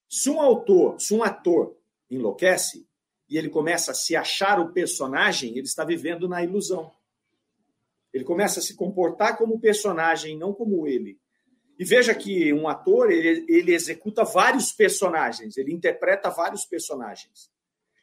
[0.08, 1.76] Se um autor, se um ator
[2.10, 2.86] enlouquece
[3.28, 6.90] e ele começa a se achar o personagem, ele está vivendo na ilusão.
[8.12, 11.18] Ele começa a se comportar como personagem, não como ele.
[11.78, 17.50] E veja que um ator, ele, ele executa vários personagens, ele interpreta vários personagens.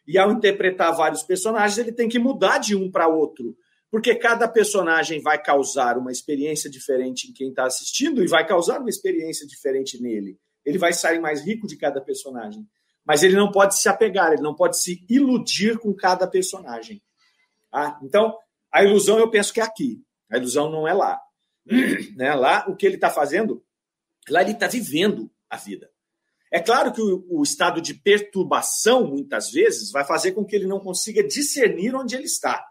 [0.08, 3.56] E ao interpretar vários personagens, ele tem que mudar de um para outro,
[3.92, 8.80] porque cada personagem vai causar uma experiência diferente em quem está assistindo e vai causar
[8.80, 10.38] uma experiência diferente nele.
[10.64, 12.68] Ele vai sair mais rico de cada personagem.
[13.06, 17.02] Mas ele não pode se apegar, ele não pode se iludir com cada personagem.
[17.72, 18.38] Ah, então,
[18.72, 20.04] a ilusão eu penso que é aqui.
[20.30, 21.20] A ilusão não é lá.
[22.16, 22.34] Né?
[22.36, 23.64] Lá, o que ele está fazendo,
[24.30, 25.90] lá ele está vivendo a vida.
[26.52, 30.68] É claro que o, o, estado de perturbação, muitas vezes, vai fazer com que ele
[30.68, 32.66] não consiga discernir onde ele está.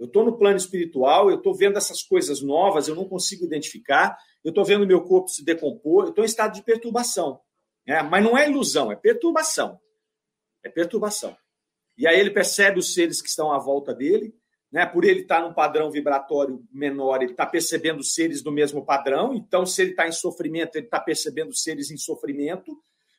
[0.00, 4.16] Eu estou no plano espiritual, eu estou vendo essas coisas novas, eu não consigo identificar,
[4.42, 7.38] eu estou vendo meu corpo se decompor, eu estou em estado de perturbação.
[7.86, 8.02] Né?
[8.02, 9.78] Mas não é ilusão, é perturbação.
[10.64, 11.36] É perturbação.
[11.98, 14.34] E aí ele percebe os seres que estão à volta dele,
[14.72, 14.86] né?
[14.86, 19.34] Por ele estar num padrão vibratório menor, ele está percebendo seres do mesmo padrão.
[19.34, 22.74] Então, se ele está em sofrimento, ele está percebendo seres em sofrimento.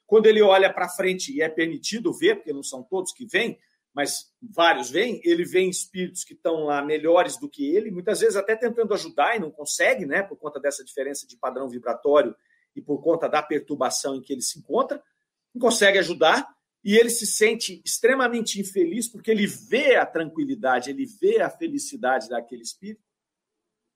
[0.07, 3.59] Quando ele olha para frente e é permitido ver, porque não são todos que vêm,
[3.93, 8.35] mas vários vêm, ele vê espíritos que estão lá melhores do que ele, muitas vezes
[8.35, 10.23] até tentando ajudar e não consegue, né?
[10.23, 12.35] Por conta dessa diferença de padrão vibratório
[12.75, 15.03] e por conta da perturbação em que ele se encontra,
[15.53, 16.47] não consegue ajudar
[16.83, 22.29] e ele se sente extremamente infeliz porque ele vê a tranquilidade, ele vê a felicidade
[22.29, 23.03] daquele espírito.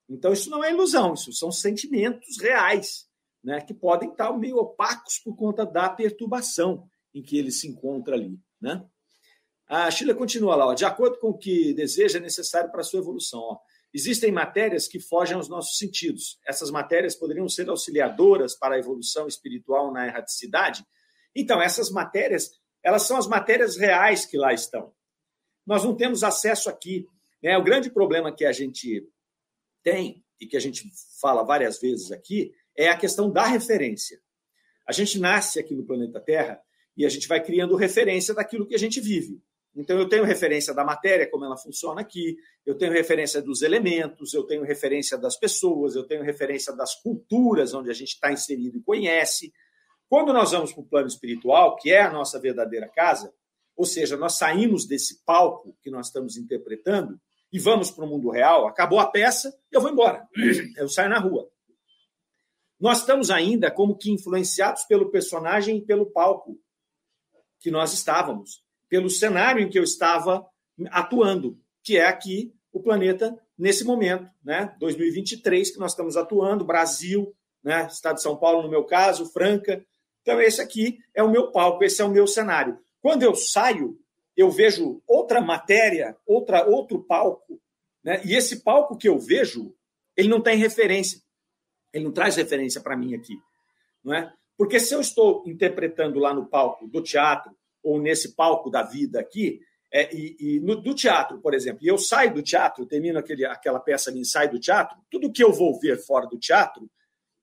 [0.07, 3.07] Então, isso não é ilusão, isso são sentimentos reais,
[3.43, 8.15] né, que podem estar meio opacos por conta da perturbação em que ele se encontra
[8.15, 8.39] ali.
[8.61, 8.85] Né?
[9.67, 12.83] A Sheila continua lá, ó, de acordo com o que deseja, é necessário para a
[12.83, 13.39] sua evolução.
[13.39, 13.57] Ó.
[13.93, 16.37] Existem matérias que fogem aos nossos sentidos.
[16.47, 20.85] Essas matérias poderiam ser auxiliadoras para a evolução espiritual na erraticidade.
[21.35, 22.51] Então, essas matérias
[22.85, 24.93] elas são as matérias reais que lá estão.
[25.65, 27.07] Nós não temos acesso aqui.
[27.41, 27.57] Né?
[27.57, 29.09] O grande problema que a gente
[29.81, 30.83] tem, e que a gente
[31.19, 34.21] fala várias vezes aqui, é a questão da referência.
[34.87, 36.61] A gente nasce aqui no planeta Terra
[36.95, 39.41] e a gente vai criando referência daquilo que a gente vive.
[39.75, 44.33] Então, eu tenho referência da matéria, como ela funciona aqui, eu tenho referência dos elementos,
[44.33, 48.77] eu tenho referência das pessoas, eu tenho referência das culturas onde a gente está inserido
[48.77, 49.51] e conhece.
[50.07, 53.33] Quando nós vamos para o plano espiritual, que é a nossa verdadeira casa,
[53.75, 57.19] ou seja, nós saímos desse palco que nós estamos interpretando
[57.51, 60.25] e vamos para o mundo real, acabou a peça eu vou embora.
[60.77, 61.49] Eu saio na rua.
[62.79, 66.57] Nós estamos ainda como que influenciados pelo personagem e pelo palco
[67.59, 68.63] que nós estávamos,
[68.95, 70.47] pelo cenário em que eu estava
[70.89, 74.73] atuando, que é aqui o planeta nesse momento, né?
[74.79, 77.87] 2023 que nós estamos atuando, Brasil, né?
[77.91, 79.85] Estado de São Paulo no meu caso, Franca,
[80.21, 82.79] então, esse aqui é o meu palco, esse é o meu cenário.
[83.01, 83.99] Quando eu saio,
[84.35, 87.61] eu vejo outra matéria, outra, outro palco,
[88.01, 88.21] né?
[88.23, 89.75] e esse palco que eu vejo,
[90.15, 91.21] ele não tem referência.
[91.91, 93.35] Ele não traz referência para mim aqui.
[94.01, 94.33] Não é?
[94.57, 97.51] Porque se eu estou interpretando lá no palco do teatro,
[97.85, 99.61] ou nesse palco da vida aqui,
[99.93, 103.45] é, e, e no, do teatro, por exemplo, e eu saio do teatro, termino aquele,
[103.45, 106.89] aquela peça minha, saio do teatro, tudo que eu vou ver fora do teatro,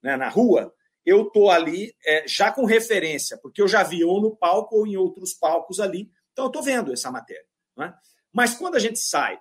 [0.02, 0.74] né, na rua,
[1.07, 4.87] eu estou ali é, já com referência, porque eu já vi ou no palco ou
[4.87, 7.46] em outros palcos ali, então eu estou vendo essa matéria.
[7.81, 7.92] É?
[8.33, 9.40] Mas quando a gente sai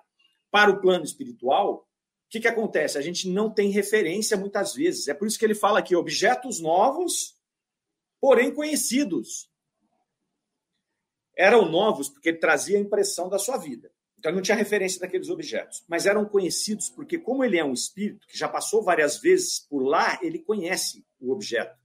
[0.50, 1.84] para o plano espiritual, o
[2.30, 2.96] que, que acontece?
[2.96, 5.08] A gente não tem referência muitas vezes.
[5.08, 7.36] É por isso que ele fala aqui: objetos novos,
[8.20, 9.51] porém conhecidos.
[11.36, 13.90] Eram novos porque ele trazia a impressão da sua vida.
[14.18, 18.26] Então não tinha referência daqueles objetos, mas eram conhecidos porque, como ele é um espírito
[18.28, 21.76] que já passou várias vezes por lá, ele conhece o objeto.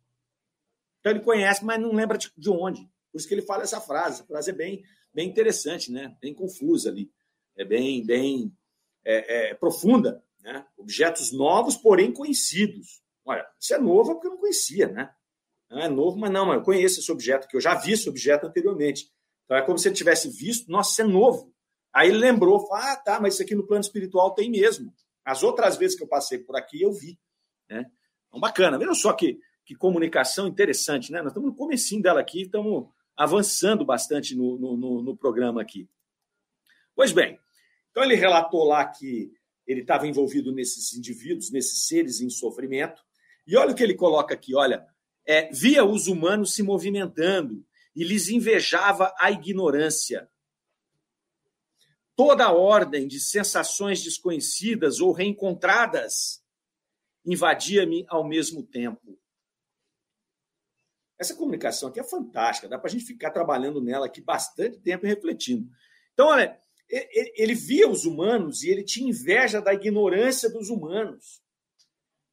[1.00, 2.82] Então ele conhece, mas não lembra de, onde.
[3.12, 4.22] Por isso que ele fala essa frase.
[4.22, 6.16] A frase é bem, bem interessante, né?
[6.22, 7.12] bem confusa ali.
[7.56, 8.56] É bem, bem
[9.04, 10.24] é, é, profunda.
[10.42, 10.64] Né?
[10.78, 13.02] Objetos novos, porém conhecidos.
[13.26, 15.12] Olha, isso é novo porque eu não conhecia, né?
[15.70, 18.08] Não é novo, mas não, mas eu conheço esse objeto, que eu já vi esse
[18.08, 19.12] objeto anteriormente.
[19.48, 21.54] Então é como se ele tivesse visto, nossa, isso é novo.
[21.94, 24.94] Aí ele lembrou, ah, tá, mas isso aqui no plano espiritual tem mesmo.
[25.24, 27.18] As outras vezes que eu passei por aqui, eu vi.
[27.70, 27.90] Né?
[28.28, 28.78] Então, bacana.
[28.78, 31.22] Veja só que, que comunicação interessante, né?
[31.22, 35.90] Nós estamos no comecinho dela aqui, estamos avançando bastante no, no, no, no programa aqui.
[36.94, 37.40] Pois bem,
[37.90, 39.32] então ele relatou lá que
[39.66, 43.02] ele estava envolvido nesses indivíduos, nesses seres em sofrimento.
[43.46, 44.86] E olha o que ele coloca aqui, olha,
[45.26, 47.66] é, via os humanos se movimentando
[47.98, 50.30] e lhes invejava a ignorância.
[52.16, 56.44] Toda a ordem de sensações desconhecidas ou reencontradas
[57.26, 59.20] invadia-me ao mesmo tempo.
[61.18, 65.08] Essa comunicação aqui é fantástica, dá para a gente ficar trabalhando nela aqui bastante tempo
[65.08, 65.68] e refletindo.
[66.14, 71.42] Então, olha, ele via os humanos e ele tinha inveja da ignorância dos humanos.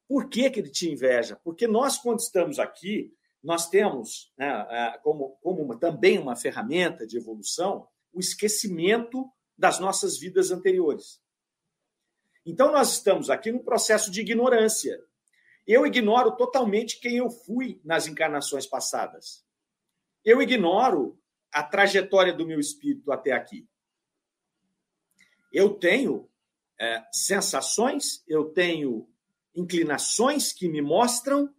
[0.06, 1.40] Por que, que ele tinha inveja?
[1.42, 3.10] Porque nós, quando estamos aqui,
[3.44, 10.50] nós temos, né, como, como também uma ferramenta de evolução, o esquecimento das nossas vidas
[10.50, 11.22] anteriores.
[12.46, 14.98] Então, nós estamos aqui no processo de ignorância.
[15.66, 19.44] Eu ignoro totalmente quem eu fui nas encarnações passadas.
[20.24, 21.20] Eu ignoro
[21.52, 23.68] a trajetória do meu espírito até aqui.
[25.52, 26.30] Eu tenho
[26.80, 29.06] é, sensações, eu tenho
[29.54, 31.54] inclinações que me mostram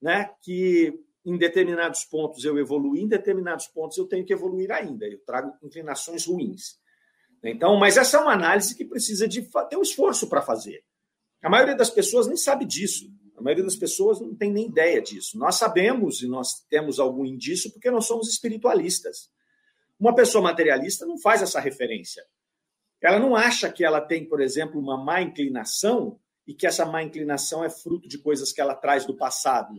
[0.00, 5.06] né, que em determinados pontos eu evoluí, em determinados pontos eu tenho que evoluir ainda.
[5.06, 6.78] Eu trago inclinações ruins.
[7.42, 10.84] Então, mas essa é uma análise que precisa de ter um esforço para fazer.
[11.42, 13.10] A maioria das pessoas nem sabe disso.
[13.36, 15.38] A maioria das pessoas não tem nem ideia disso.
[15.38, 19.30] Nós sabemos e nós temos algum indício porque nós somos espiritualistas.
[19.98, 22.22] Uma pessoa materialista não faz essa referência.
[23.02, 27.02] Ela não acha que ela tem, por exemplo, uma má inclinação e que essa má
[27.02, 29.74] inclinação é fruto de coisas que ela traz do passado.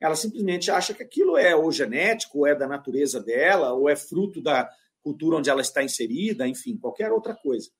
[0.00, 3.96] Ela simplesmente acha que aquilo é ou genético, ou é da natureza dela, ou é
[3.96, 4.70] fruto da
[5.02, 7.70] cultura onde ela está inserida, enfim, qualquer outra coisa.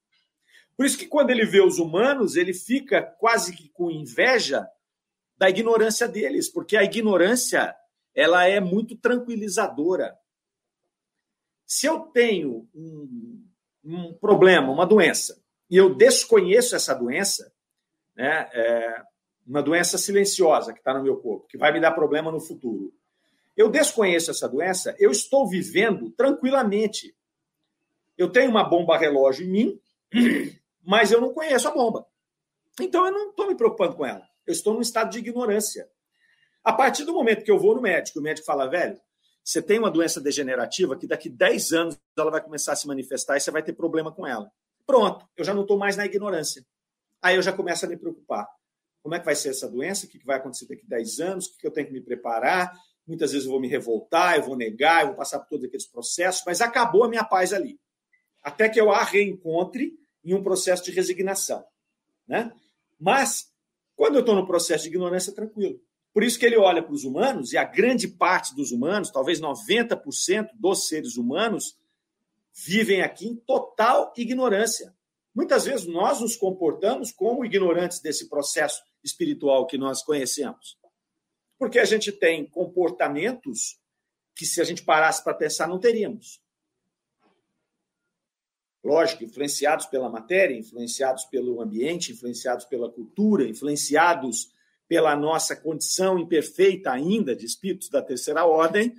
[0.76, 4.66] Por isso que quando ele vê os humanos, ele fica quase que com inveja
[5.36, 7.74] da ignorância deles, porque a ignorância
[8.14, 10.16] ela é muito tranquilizadora.
[11.66, 13.44] Se eu tenho um,
[13.84, 17.52] um problema, uma doença, e eu desconheço essa doença,
[18.14, 19.02] né, é
[19.46, 22.92] uma doença silenciosa que está no meu corpo, que vai me dar problema no futuro.
[23.56, 27.16] Eu desconheço essa doença, eu estou vivendo tranquilamente.
[28.18, 29.80] Eu tenho uma bomba relógio em mim,
[30.84, 32.06] mas eu não conheço a bomba.
[32.80, 34.26] Então eu não estou me preocupando com ela.
[34.46, 35.88] Eu estou num estado de ignorância.
[36.62, 39.00] A partir do momento que eu vou no médico, o médico fala, velho,
[39.42, 43.36] você tem uma doença degenerativa que daqui 10 anos ela vai começar a se manifestar
[43.36, 44.50] e você vai ter problema com ela.
[44.84, 46.66] Pronto, eu já não estou mais na ignorância.
[47.22, 48.46] Aí eu já começo a me preocupar.
[49.06, 50.04] Como é que vai ser essa doença?
[50.04, 51.46] O que vai acontecer daqui 10 anos?
[51.46, 52.76] O que eu tenho que me preparar?
[53.06, 55.86] Muitas vezes eu vou me revoltar, eu vou negar, eu vou passar por todos aqueles
[55.86, 57.78] processos, mas acabou a minha paz ali.
[58.42, 61.64] Até que eu a reencontre em um processo de resignação.
[62.26, 62.52] Né?
[62.98, 63.48] Mas
[63.94, 65.80] quando eu estou no processo de ignorância, tranquilo.
[66.12, 69.40] Por isso que ele olha para os humanos, e a grande parte dos humanos, talvez
[69.40, 71.78] 90% dos seres humanos,
[72.52, 74.92] vivem aqui em total ignorância.
[75.32, 80.78] Muitas vezes nós nos comportamos como ignorantes desse processo espiritual que nós conhecemos.
[81.58, 83.78] Porque a gente tem comportamentos
[84.34, 86.40] que, se a gente parasse para pensar, não teríamos
[88.86, 94.48] lógico, influenciados pela matéria, influenciados pelo ambiente, influenciados pela cultura, influenciados
[94.88, 98.94] pela nossa condição imperfeita ainda de espíritos da terceira ordem,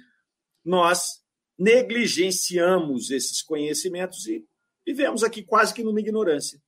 [0.64, 1.24] nós
[1.58, 4.46] negligenciamos esses conhecimentos e
[4.86, 6.62] vivemos aqui quase que numa ignorância.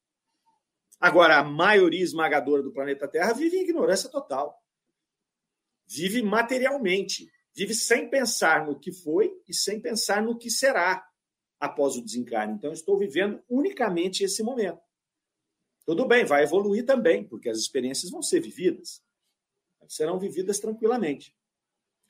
[0.99, 4.61] Agora, a maioria esmagadora do planeta Terra vive em ignorância total.
[5.87, 11.07] Vive materialmente, vive sem pensar no que foi e sem pensar no que será
[11.59, 12.53] após o desencarne.
[12.53, 14.81] Então, estou vivendo unicamente esse momento.
[15.85, 19.01] Tudo bem, vai evoluir também, porque as experiências vão ser vividas.
[19.87, 21.35] Serão vividas tranquilamente.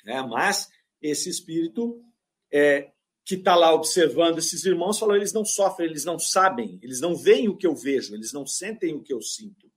[0.05, 0.69] É, mas
[1.01, 2.03] esse espírito
[2.51, 2.91] é,
[3.29, 7.15] que está lá observando esses irmãos falou: eles não sofrem, eles não sabem, eles não
[7.15, 9.71] veem o que eu vejo, eles não sentem o que eu sinto.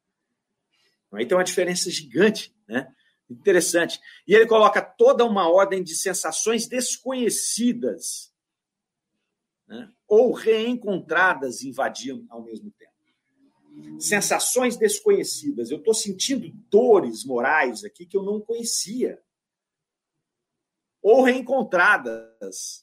[1.12, 2.90] Aí tem uma diferença gigante, né?
[3.28, 4.00] Interessante.
[4.26, 8.32] E ele coloca toda uma ordem de sensações desconhecidas
[9.68, 9.92] né?
[10.08, 14.00] ou reencontradas invadiam ao mesmo tempo.
[14.00, 15.70] Sensações desconhecidas.
[15.70, 19.22] Eu estou sentindo dores morais aqui que eu não conhecia.
[21.02, 22.82] Ou reencontradas,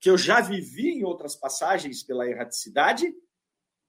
[0.00, 3.12] que eu já vivi em outras passagens pela erraticidade,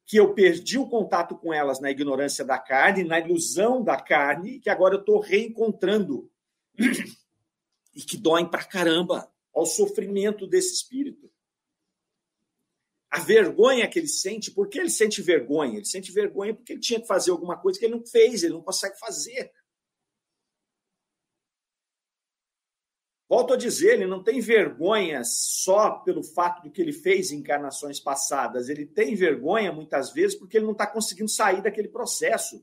[0.05, 4.59] que eu perdi o contato com elas na ignorância da carne, na ilusão da carne,
[4.59, 6.29] que agora eu estou reencontrando.
[7.93, 11.29] E que doem pra caramba ao sofrimento desse espírito
[13.11, 15.75] a vergonha que ele sente, por que ele sente vergonha?
[15.75, 18.53] Ele sente vergonha porque ele tinha que fazer alguma coisa que ele não fez, ele
[18.53, 19.51] não consegue fazer.
[23.31, 27.37] Volto a dizer, ele não tem vergonha só pelo fato do que ele fez em
[27.37, 32.61] encarnações passadas, ele tem vergonha muitas vezes porque ele não está conseguindo sair daquele processo.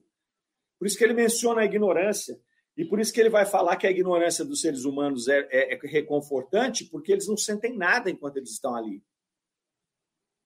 [0.79, 2.39] Por isso que ele menciona a ignorância.
[2.77, 5.73] E por isso que ele vai falar que a ignorância dos seres humanos é, é,
[5.73, 9.03] é reconfortante, porque eles não sentem nada enquanto eles estão ali.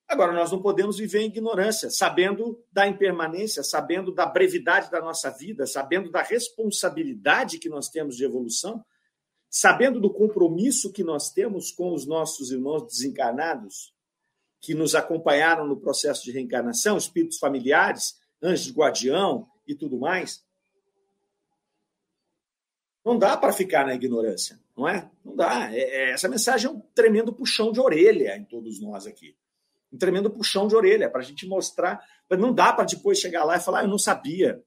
[0.06, 5.30] Agora, nós não podemos viver em ignorância, sabendo da impermanência, sabendo da brevidade da nossa
[5.30, 8.84] vida, sabendo da responsabilidade que nós temos de evolução,
[9.52, 13.94] sabendo do compromisso que nós temos com os nossos irmãos desencarnados,
[14.58, 20.42] que nos acompanharam no processo de reencarnação, espíritos familiares, anjos de guardião e tudo mais.
[23.04, 25.10] Não dá para ficar na ignorância, não é?
[25.22, 25.70] Não dá.
[25.70, 29.36] É, é, essa mensagem é um tremendo puxão de orelha em todos nós aqui
[29.92, 32.02] um tremendo puxão de orelha para a gente mostrar.
[32.30, 34.62] Não dá para depois chegar lá e falar, ah, eu não sabia.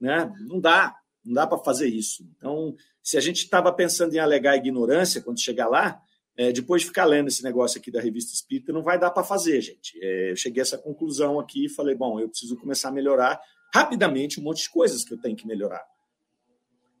[0.00, 0.32] Né?
[0.46, 2.24] Não dá, não dá para fazer isso.
[2.36, 6.00] Então, se a gente estava pensando em alegar ignorância quando chegar lá,
[6.36, 9.22] é, depois de ficar lendo esse negócio aqui da revista Espírita, não vai dar para
[9.22, 9.98] fazer, gente.
[10.02, 13.40] É, eu cheguei a essa conclusão aqui e falei, bom, eu preciso começar a melhorar
[13.74, 15.84] rapidamente um monte de coisas que eu tenho que melhorar.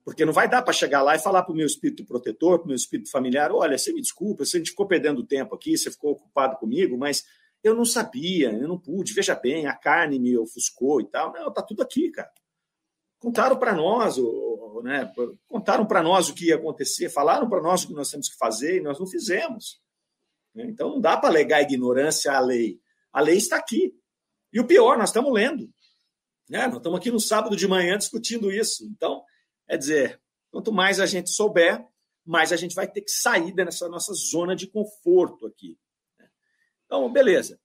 [0.04, 2.64] Porque não vai dar para chegar lá e falar para o meu espírito protetor, para
[2.64, 6.12] o meu espírito familiar: olha, você me desculpa, você ficou perdendo tempo aqui, você ficou
[6.12, 7.24] ocupado comigo, mas
[7.62, 9.12] eu não sabia, eu não pude.
[9.12, 11.32] Veja bem, a carne me ofuscou e tal.
[11.32, 12.30] Não, tá tudo aqui, cara.
[13.20, 14.16] Contaram para nós,
[14.82, 15.12] né?
[15.46, 18.36] Contaram para nós o que ia acontecer, falaram para nós o que nós temos que
[18.36, 19.80] fazer e nós não fizemos.
[20.56, 22.80] Então não dá para alegar ignorância à lei.
[23.12, 23.94] A lei está aqui.
[24.52, 25.70] E o pior, nós estamos lendo.
[26.48, 26.66] Né?
[26.66, 28.84] Nós estamos aqui no sábado de manhã discutindo isso.
[28.86, 29.22] Então,
[29.68, 31.86] é dizer, quanto mais a gente souber,
[32.24, 35.78] mais a gente vai ter que sair dessa nossa zona de conforto aqui.
[36.86, 37.60] Então, beleza.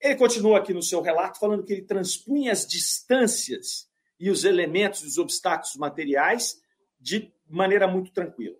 [0.00, 3.88] Ele continua aqui no seu relato falando que ele transpunha as distâncias
[4.18, 6.60] e os elementos, os obstáculos materiais
[7.00, 8.56] de maneira muito tranquila.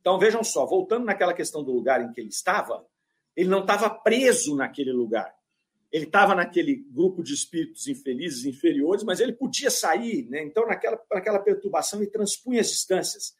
[0.00, 2.86] Então, vejam só, voltando naquela questão do lugar em que ele estava,
[3.34, 5.36] ele não estava preso naquele lugar
[5.96, 10.42] ele estava naquele grupo de espíritos infelizes, inferiores, mas ele podia sair, né?
[10.42, 13.34] então naquela, naquela perturbação ele transpunha as distâncias.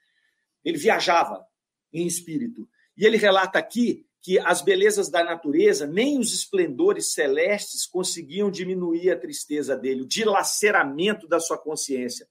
[0.65, 1.47] Ele viajava
[1.93, 2.69] em espírito.
[2.97, 9.13] E ele relata aqui que as belezas da natureza, nem os esplendores celestes conseguiam diminuir
[9.13, 12.27] a tristeza dele, o dilaceramento da sua consciência.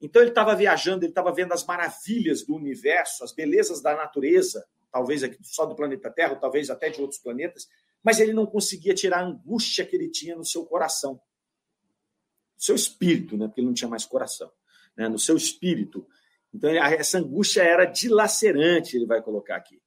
[0.00, 4.66] Então ele estava viajando, ele estava vendo as maravilhas do universo, as belezas da natureza,
[4.90, 7.68] talvez aqui só do planeta Terra, talvez até de outros planetas,
[8.02, 11.20] mas ele não conseguia tirar a angústia que ele tinha no seu coração,
[12.56, 13.46] no seu espírito, né?
[13.46, 14.50] porque ele não tinha mais coração,
[14.96, 15.06] né?
[15.06, 16.08] no seu espírito.
[16.54, 19.78] Então, essa angústia era dilacerante, ele vai colocar aqui.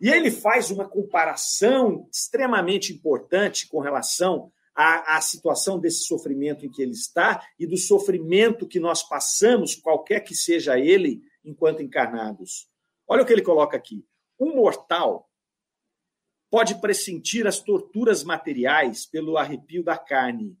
[0.00, 6.70] E ele faz uma comparação extremamente importante com relação à, à, situação desse sofrimento em
[6.70, 12.68] que ele está e do sofrimento que nós passamos, qualquer que seja ele, enquanto encarnados.
[13.06, 14.04] Olha o que ele coloca aqui.
[14.38, 15.30] Um mortal
[16.50, 20.56] pode pressentir as torturas materiais pelo arrepio da carne,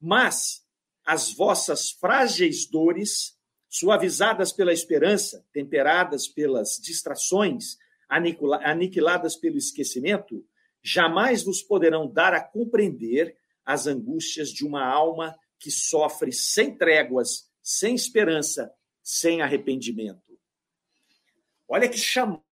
[0.00, 0.64] mas
[1.04, 3.38] as vossas frágeis dores,
[3.68, 7.76] suavizadas pela esperança, temperadas pelas distrações,
[8.10, 10.44] aniquiladas pelo esquecimento,
[10.82, 17.48] jamais vos poderão dar a compreender as angústias de uma alma que sofre sem tréguas,
[17.62, 20.38] sem esperança, sem arrependimento.
[21.68, 22.42] Olha que chamada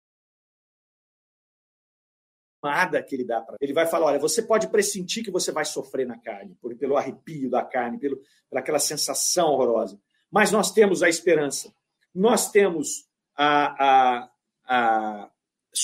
[3.07, 6.07] que ele dá para ele vai falar olha você pode pressentir que você vai sofrer
[6.07, 8.21] na carne por, pelo arrepio da carne pelo
[8.53, 11.73] aquela sensação horrorosa mas nós temos a esperança
[12.13, 14.31] nós temos a, a,
[14.65, 15.31] a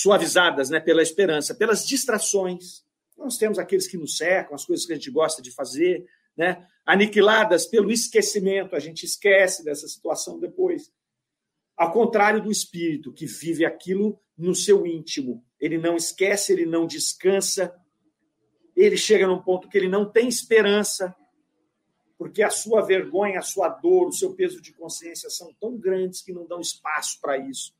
[0.01, 2.83] suavizadas né pela esperança pelas distrações
[3.17, 6.65] nós temos aqueles que nos cercam as coisas que a gente gosta de fazer né
[6.85, 10.91] aniquiladas pelo esquecimento a gente esquece dessa situação depois
[11.77, 16.85] ao contrário do espírito que vive aquilo no seu íntimo ele não esquece, ele não
[16.85, 17.73] descansa,
[18.75, 21.15] ele chega num ponto que ele não tem esperança,
[22.17, 26.21] porque a sua vergonha, a sua dor, o seu peso de consciência são tão grandes
[26.21, 27.74] que não dão espaço para isso.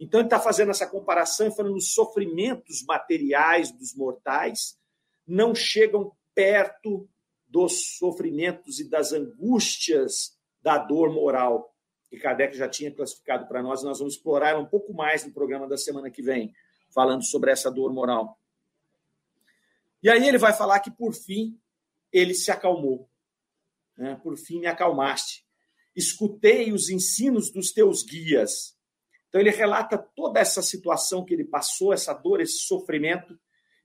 [0.00, 4.78] Então, ele está fazendo essa comparação e falando os sofrimentos materiais dos mortais
[5.26, 7.08] não chegam perto
[7.46, 11.74] dos sofrimentos e das angústias da dor moral,
[12.08, 13.82] que Kardec já tinha classificado para nós.
[13.82, 16.54] Nós vamos explorar um pouco mais no programa da semana que vem
[16.94, 18.38] falando sobre essa dor moral.
[20.02, 21.60] E aí ele vai falar que, por fim,
[22.12, 23.10] ele se acalmou.
[23.96, 24.14] Né?
[24.22, 25.44] Por fim, me acalmaste.
[25.94, 28.77] Escutei os ensinos dos teus guias.
[29.28, 33.38] Então, ele relata toda essa situação que ele passou, essa dor, esse sofrimento,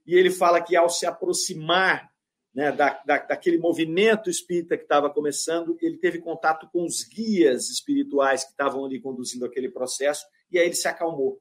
[0.06, 2.10] e ele fala que, ao se aproximar
[2.54, 7.68] né, da, da, daquele movimento espírita que estava começando, ele teve contato com os guias
[7.68, 11.40] espirituais que estavam ali conduzindo aquele processo, e aí ele se acalmou.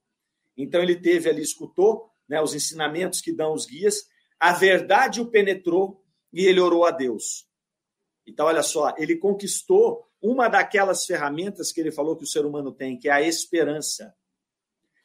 [0.58, 4.08] Então ele teve ali, escutou né, os ensinamentos que dão os guias,
[4.40, 7.48] a verdade o penetrou e ele orou a Deus.
[8.26, 12.72] Então, olha só, ele conquistou uma daquelas ferramentas que ele falou que o ser humano
[12.72, 14.16] tem, que é a esperança.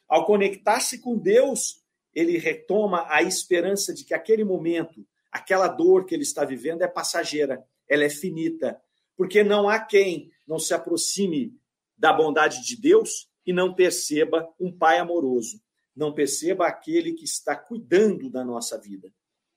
[0.07, 1.83] Ao conectar-se com Deus,
[2.15, 6.87] ele retoma a esperança de que aquele momento, aquela dor que ele está vivendo é
[6.87, 8.81] passageira, ela é finita,
[9.17, 11.53] porque não há quem não se aproxime
[11.97, 15.61] da bondade de Deus e não perceba um pai amoroso,
[15.93, 19.11] não perceba aquele que está cuidando da nossa vida,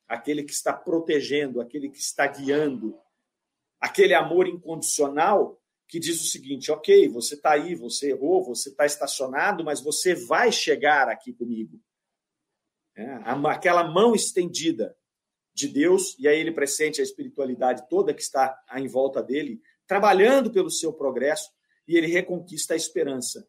[0.08, 2.98] aquele que está protegendo, aquele que está guiando,
[3.82, 8.86] aquele amor incondicional que diz o seguinte: ok, você está aí, você errou, você está
[8.86, 11.78] estacionado, mas você vai chegar aqui comigo.
[12.96, 13.04] É,
[13.50, 14.96] aquela mão estendida
[15.52, 20.50] de Deus, e aí ele pressente a espiritualidade toda que está em volta dele, trabalhando
[20.50, 21.50] pelo seu progresso,
[21.86, 23.46] e ele reconquista a esperança.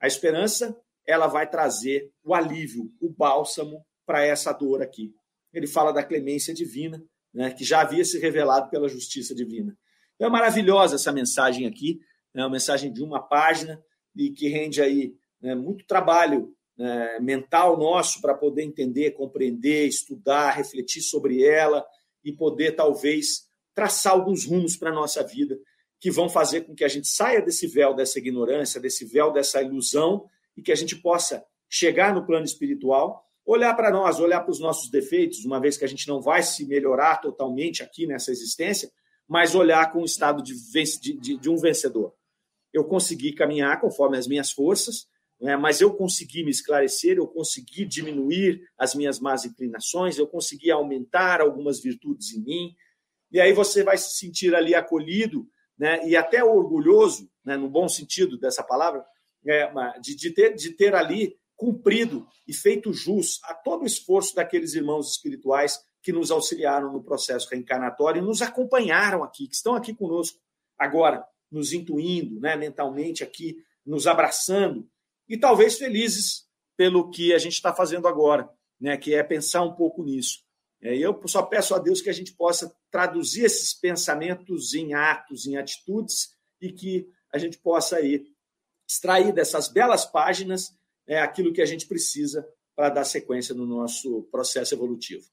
[0.00, 0.76] A esperança,
[1.06, 5.14] ela vai trazer o alívio, o bálsamo para essa dor aqui.
[5.52, 7.02] Ele fala da clemência divina,
[7.34, 9.76] né, que já havia se revelado pela justiça divina.
[10.14, 12.00] Então, é maravilhosa essa mensagem aqui,
[12.32, 13.82] né, uma mensagem de uma página
[14.16, 20.52] e que rende aí né, muito trabalho né, mental nosso para poder entender, compreender, estudar,
[20.52, 21.84] refletir sobre ela
[22.24, 25.58] e poder talvez traçar alguns rumos para a nossa vida
[26.00, 29.62] que vão fazer com que a gente saia desse véu dessa ignorância, desse véu dessa
[29.62, 34.50] ilusão e que a gente possa chegar no plano espiritual, olhar para nós, olhar para
[34.50, 38.30] os nossos defeitos, uma vez que a gente não vai se melhorar totalmente aqui nessa
[38.30, 38.90] existência,
[39.28, 40.54] mas olhar com o estado de,
[41.00, 42.14] de, de um vencedor.
[42.72, 45.06] Eu consegui caminhar conforme as minhas forças,
[45.40, 50.70] né, mas eu consegui me esclarecer, eu consegui diminuir as minhas más inclinações, eu consegui
[50.70, 52.74] aumentar algumas virtudes em mim,
[53.30, 57.88] e aí você vai se sentir ali acolhido né, e até orgulhoso, né, no bom
[57.88, 59.04] sentido dessa palavra,
[59.46, 59.70] é,
[60.00, 64.74] de, de, ter, de ter ali cumprido e feito jus a todo o esforço daqueles
[64.74, 69.94] irmãos espirituais que nos auxiliaram no processo reencarnatório e nos acompanharam aqui, que estão aqui
[69.94, 70.38] conosco
[70.78, 74.88] agora, nos intuindo né, mentalmente aqui, nos abraçando
[75.28, 76.44] e talvez felizes
[76.76, 78.48] pelo que a gente está fazendo agora,
[78.80, 80.44] né, que é pensar um pouco nisso.
[80.82, 85.46] É, eu só peço a Deus que a gente possa traduzir esses pensamentos em atos,
[85.46, 88.26] em atitudes e que a gente possa aí
[88.86, 90.76] extrair dessas belas páginas
[91.06, 95.24] é, aquilo que a gente precisa para dar sequência no nosso processo evolutivo.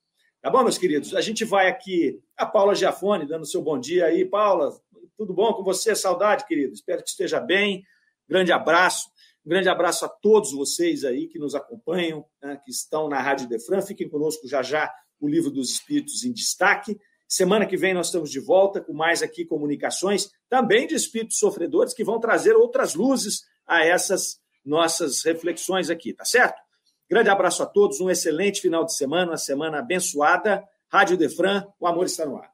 [0.41, 1.15] Tá bom, meus queridos?
[1.15, 4.26] A gente vai aqui, a Paula Giafone, dando seu bom dia aí.
[4.26, 4.76] Paula,
[5.15, 5.95] tudo bom com você?
[5.95, 6.74] Saudade, querido.
[6.74, 7.84] Espero que esteja bem.
[8.28, 9.07] Grande abraço.
[9.45, 13.47] Um grande abraço a todos vocês aí que nos acompanham, né, que estão na Rádio
[13.47, 13.82] Defran.
[13.82, 16.99] Fiquem conosco já já o Livro dos Espíritos em Destaque.
[17.28, 21.93] Semana que vem nós estamos de volta com mais aqui comunicações, também de espíritos sofredores,
[21.93, 26.62] que vão trazer outras luzes a essas nossas reflexões aqui, tá certo?
[27.09, 30.64] Grande abraço a todos, um excelente final de semana, uma semana abençoada.
[30.89, 32.51] Rádio Defran, o amor está no ar.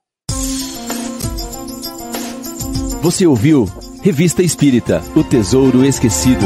[3.02, 3.66] Você ouviu
[4.02, 6.46] Revista Espírita O Tesouro Esquecido.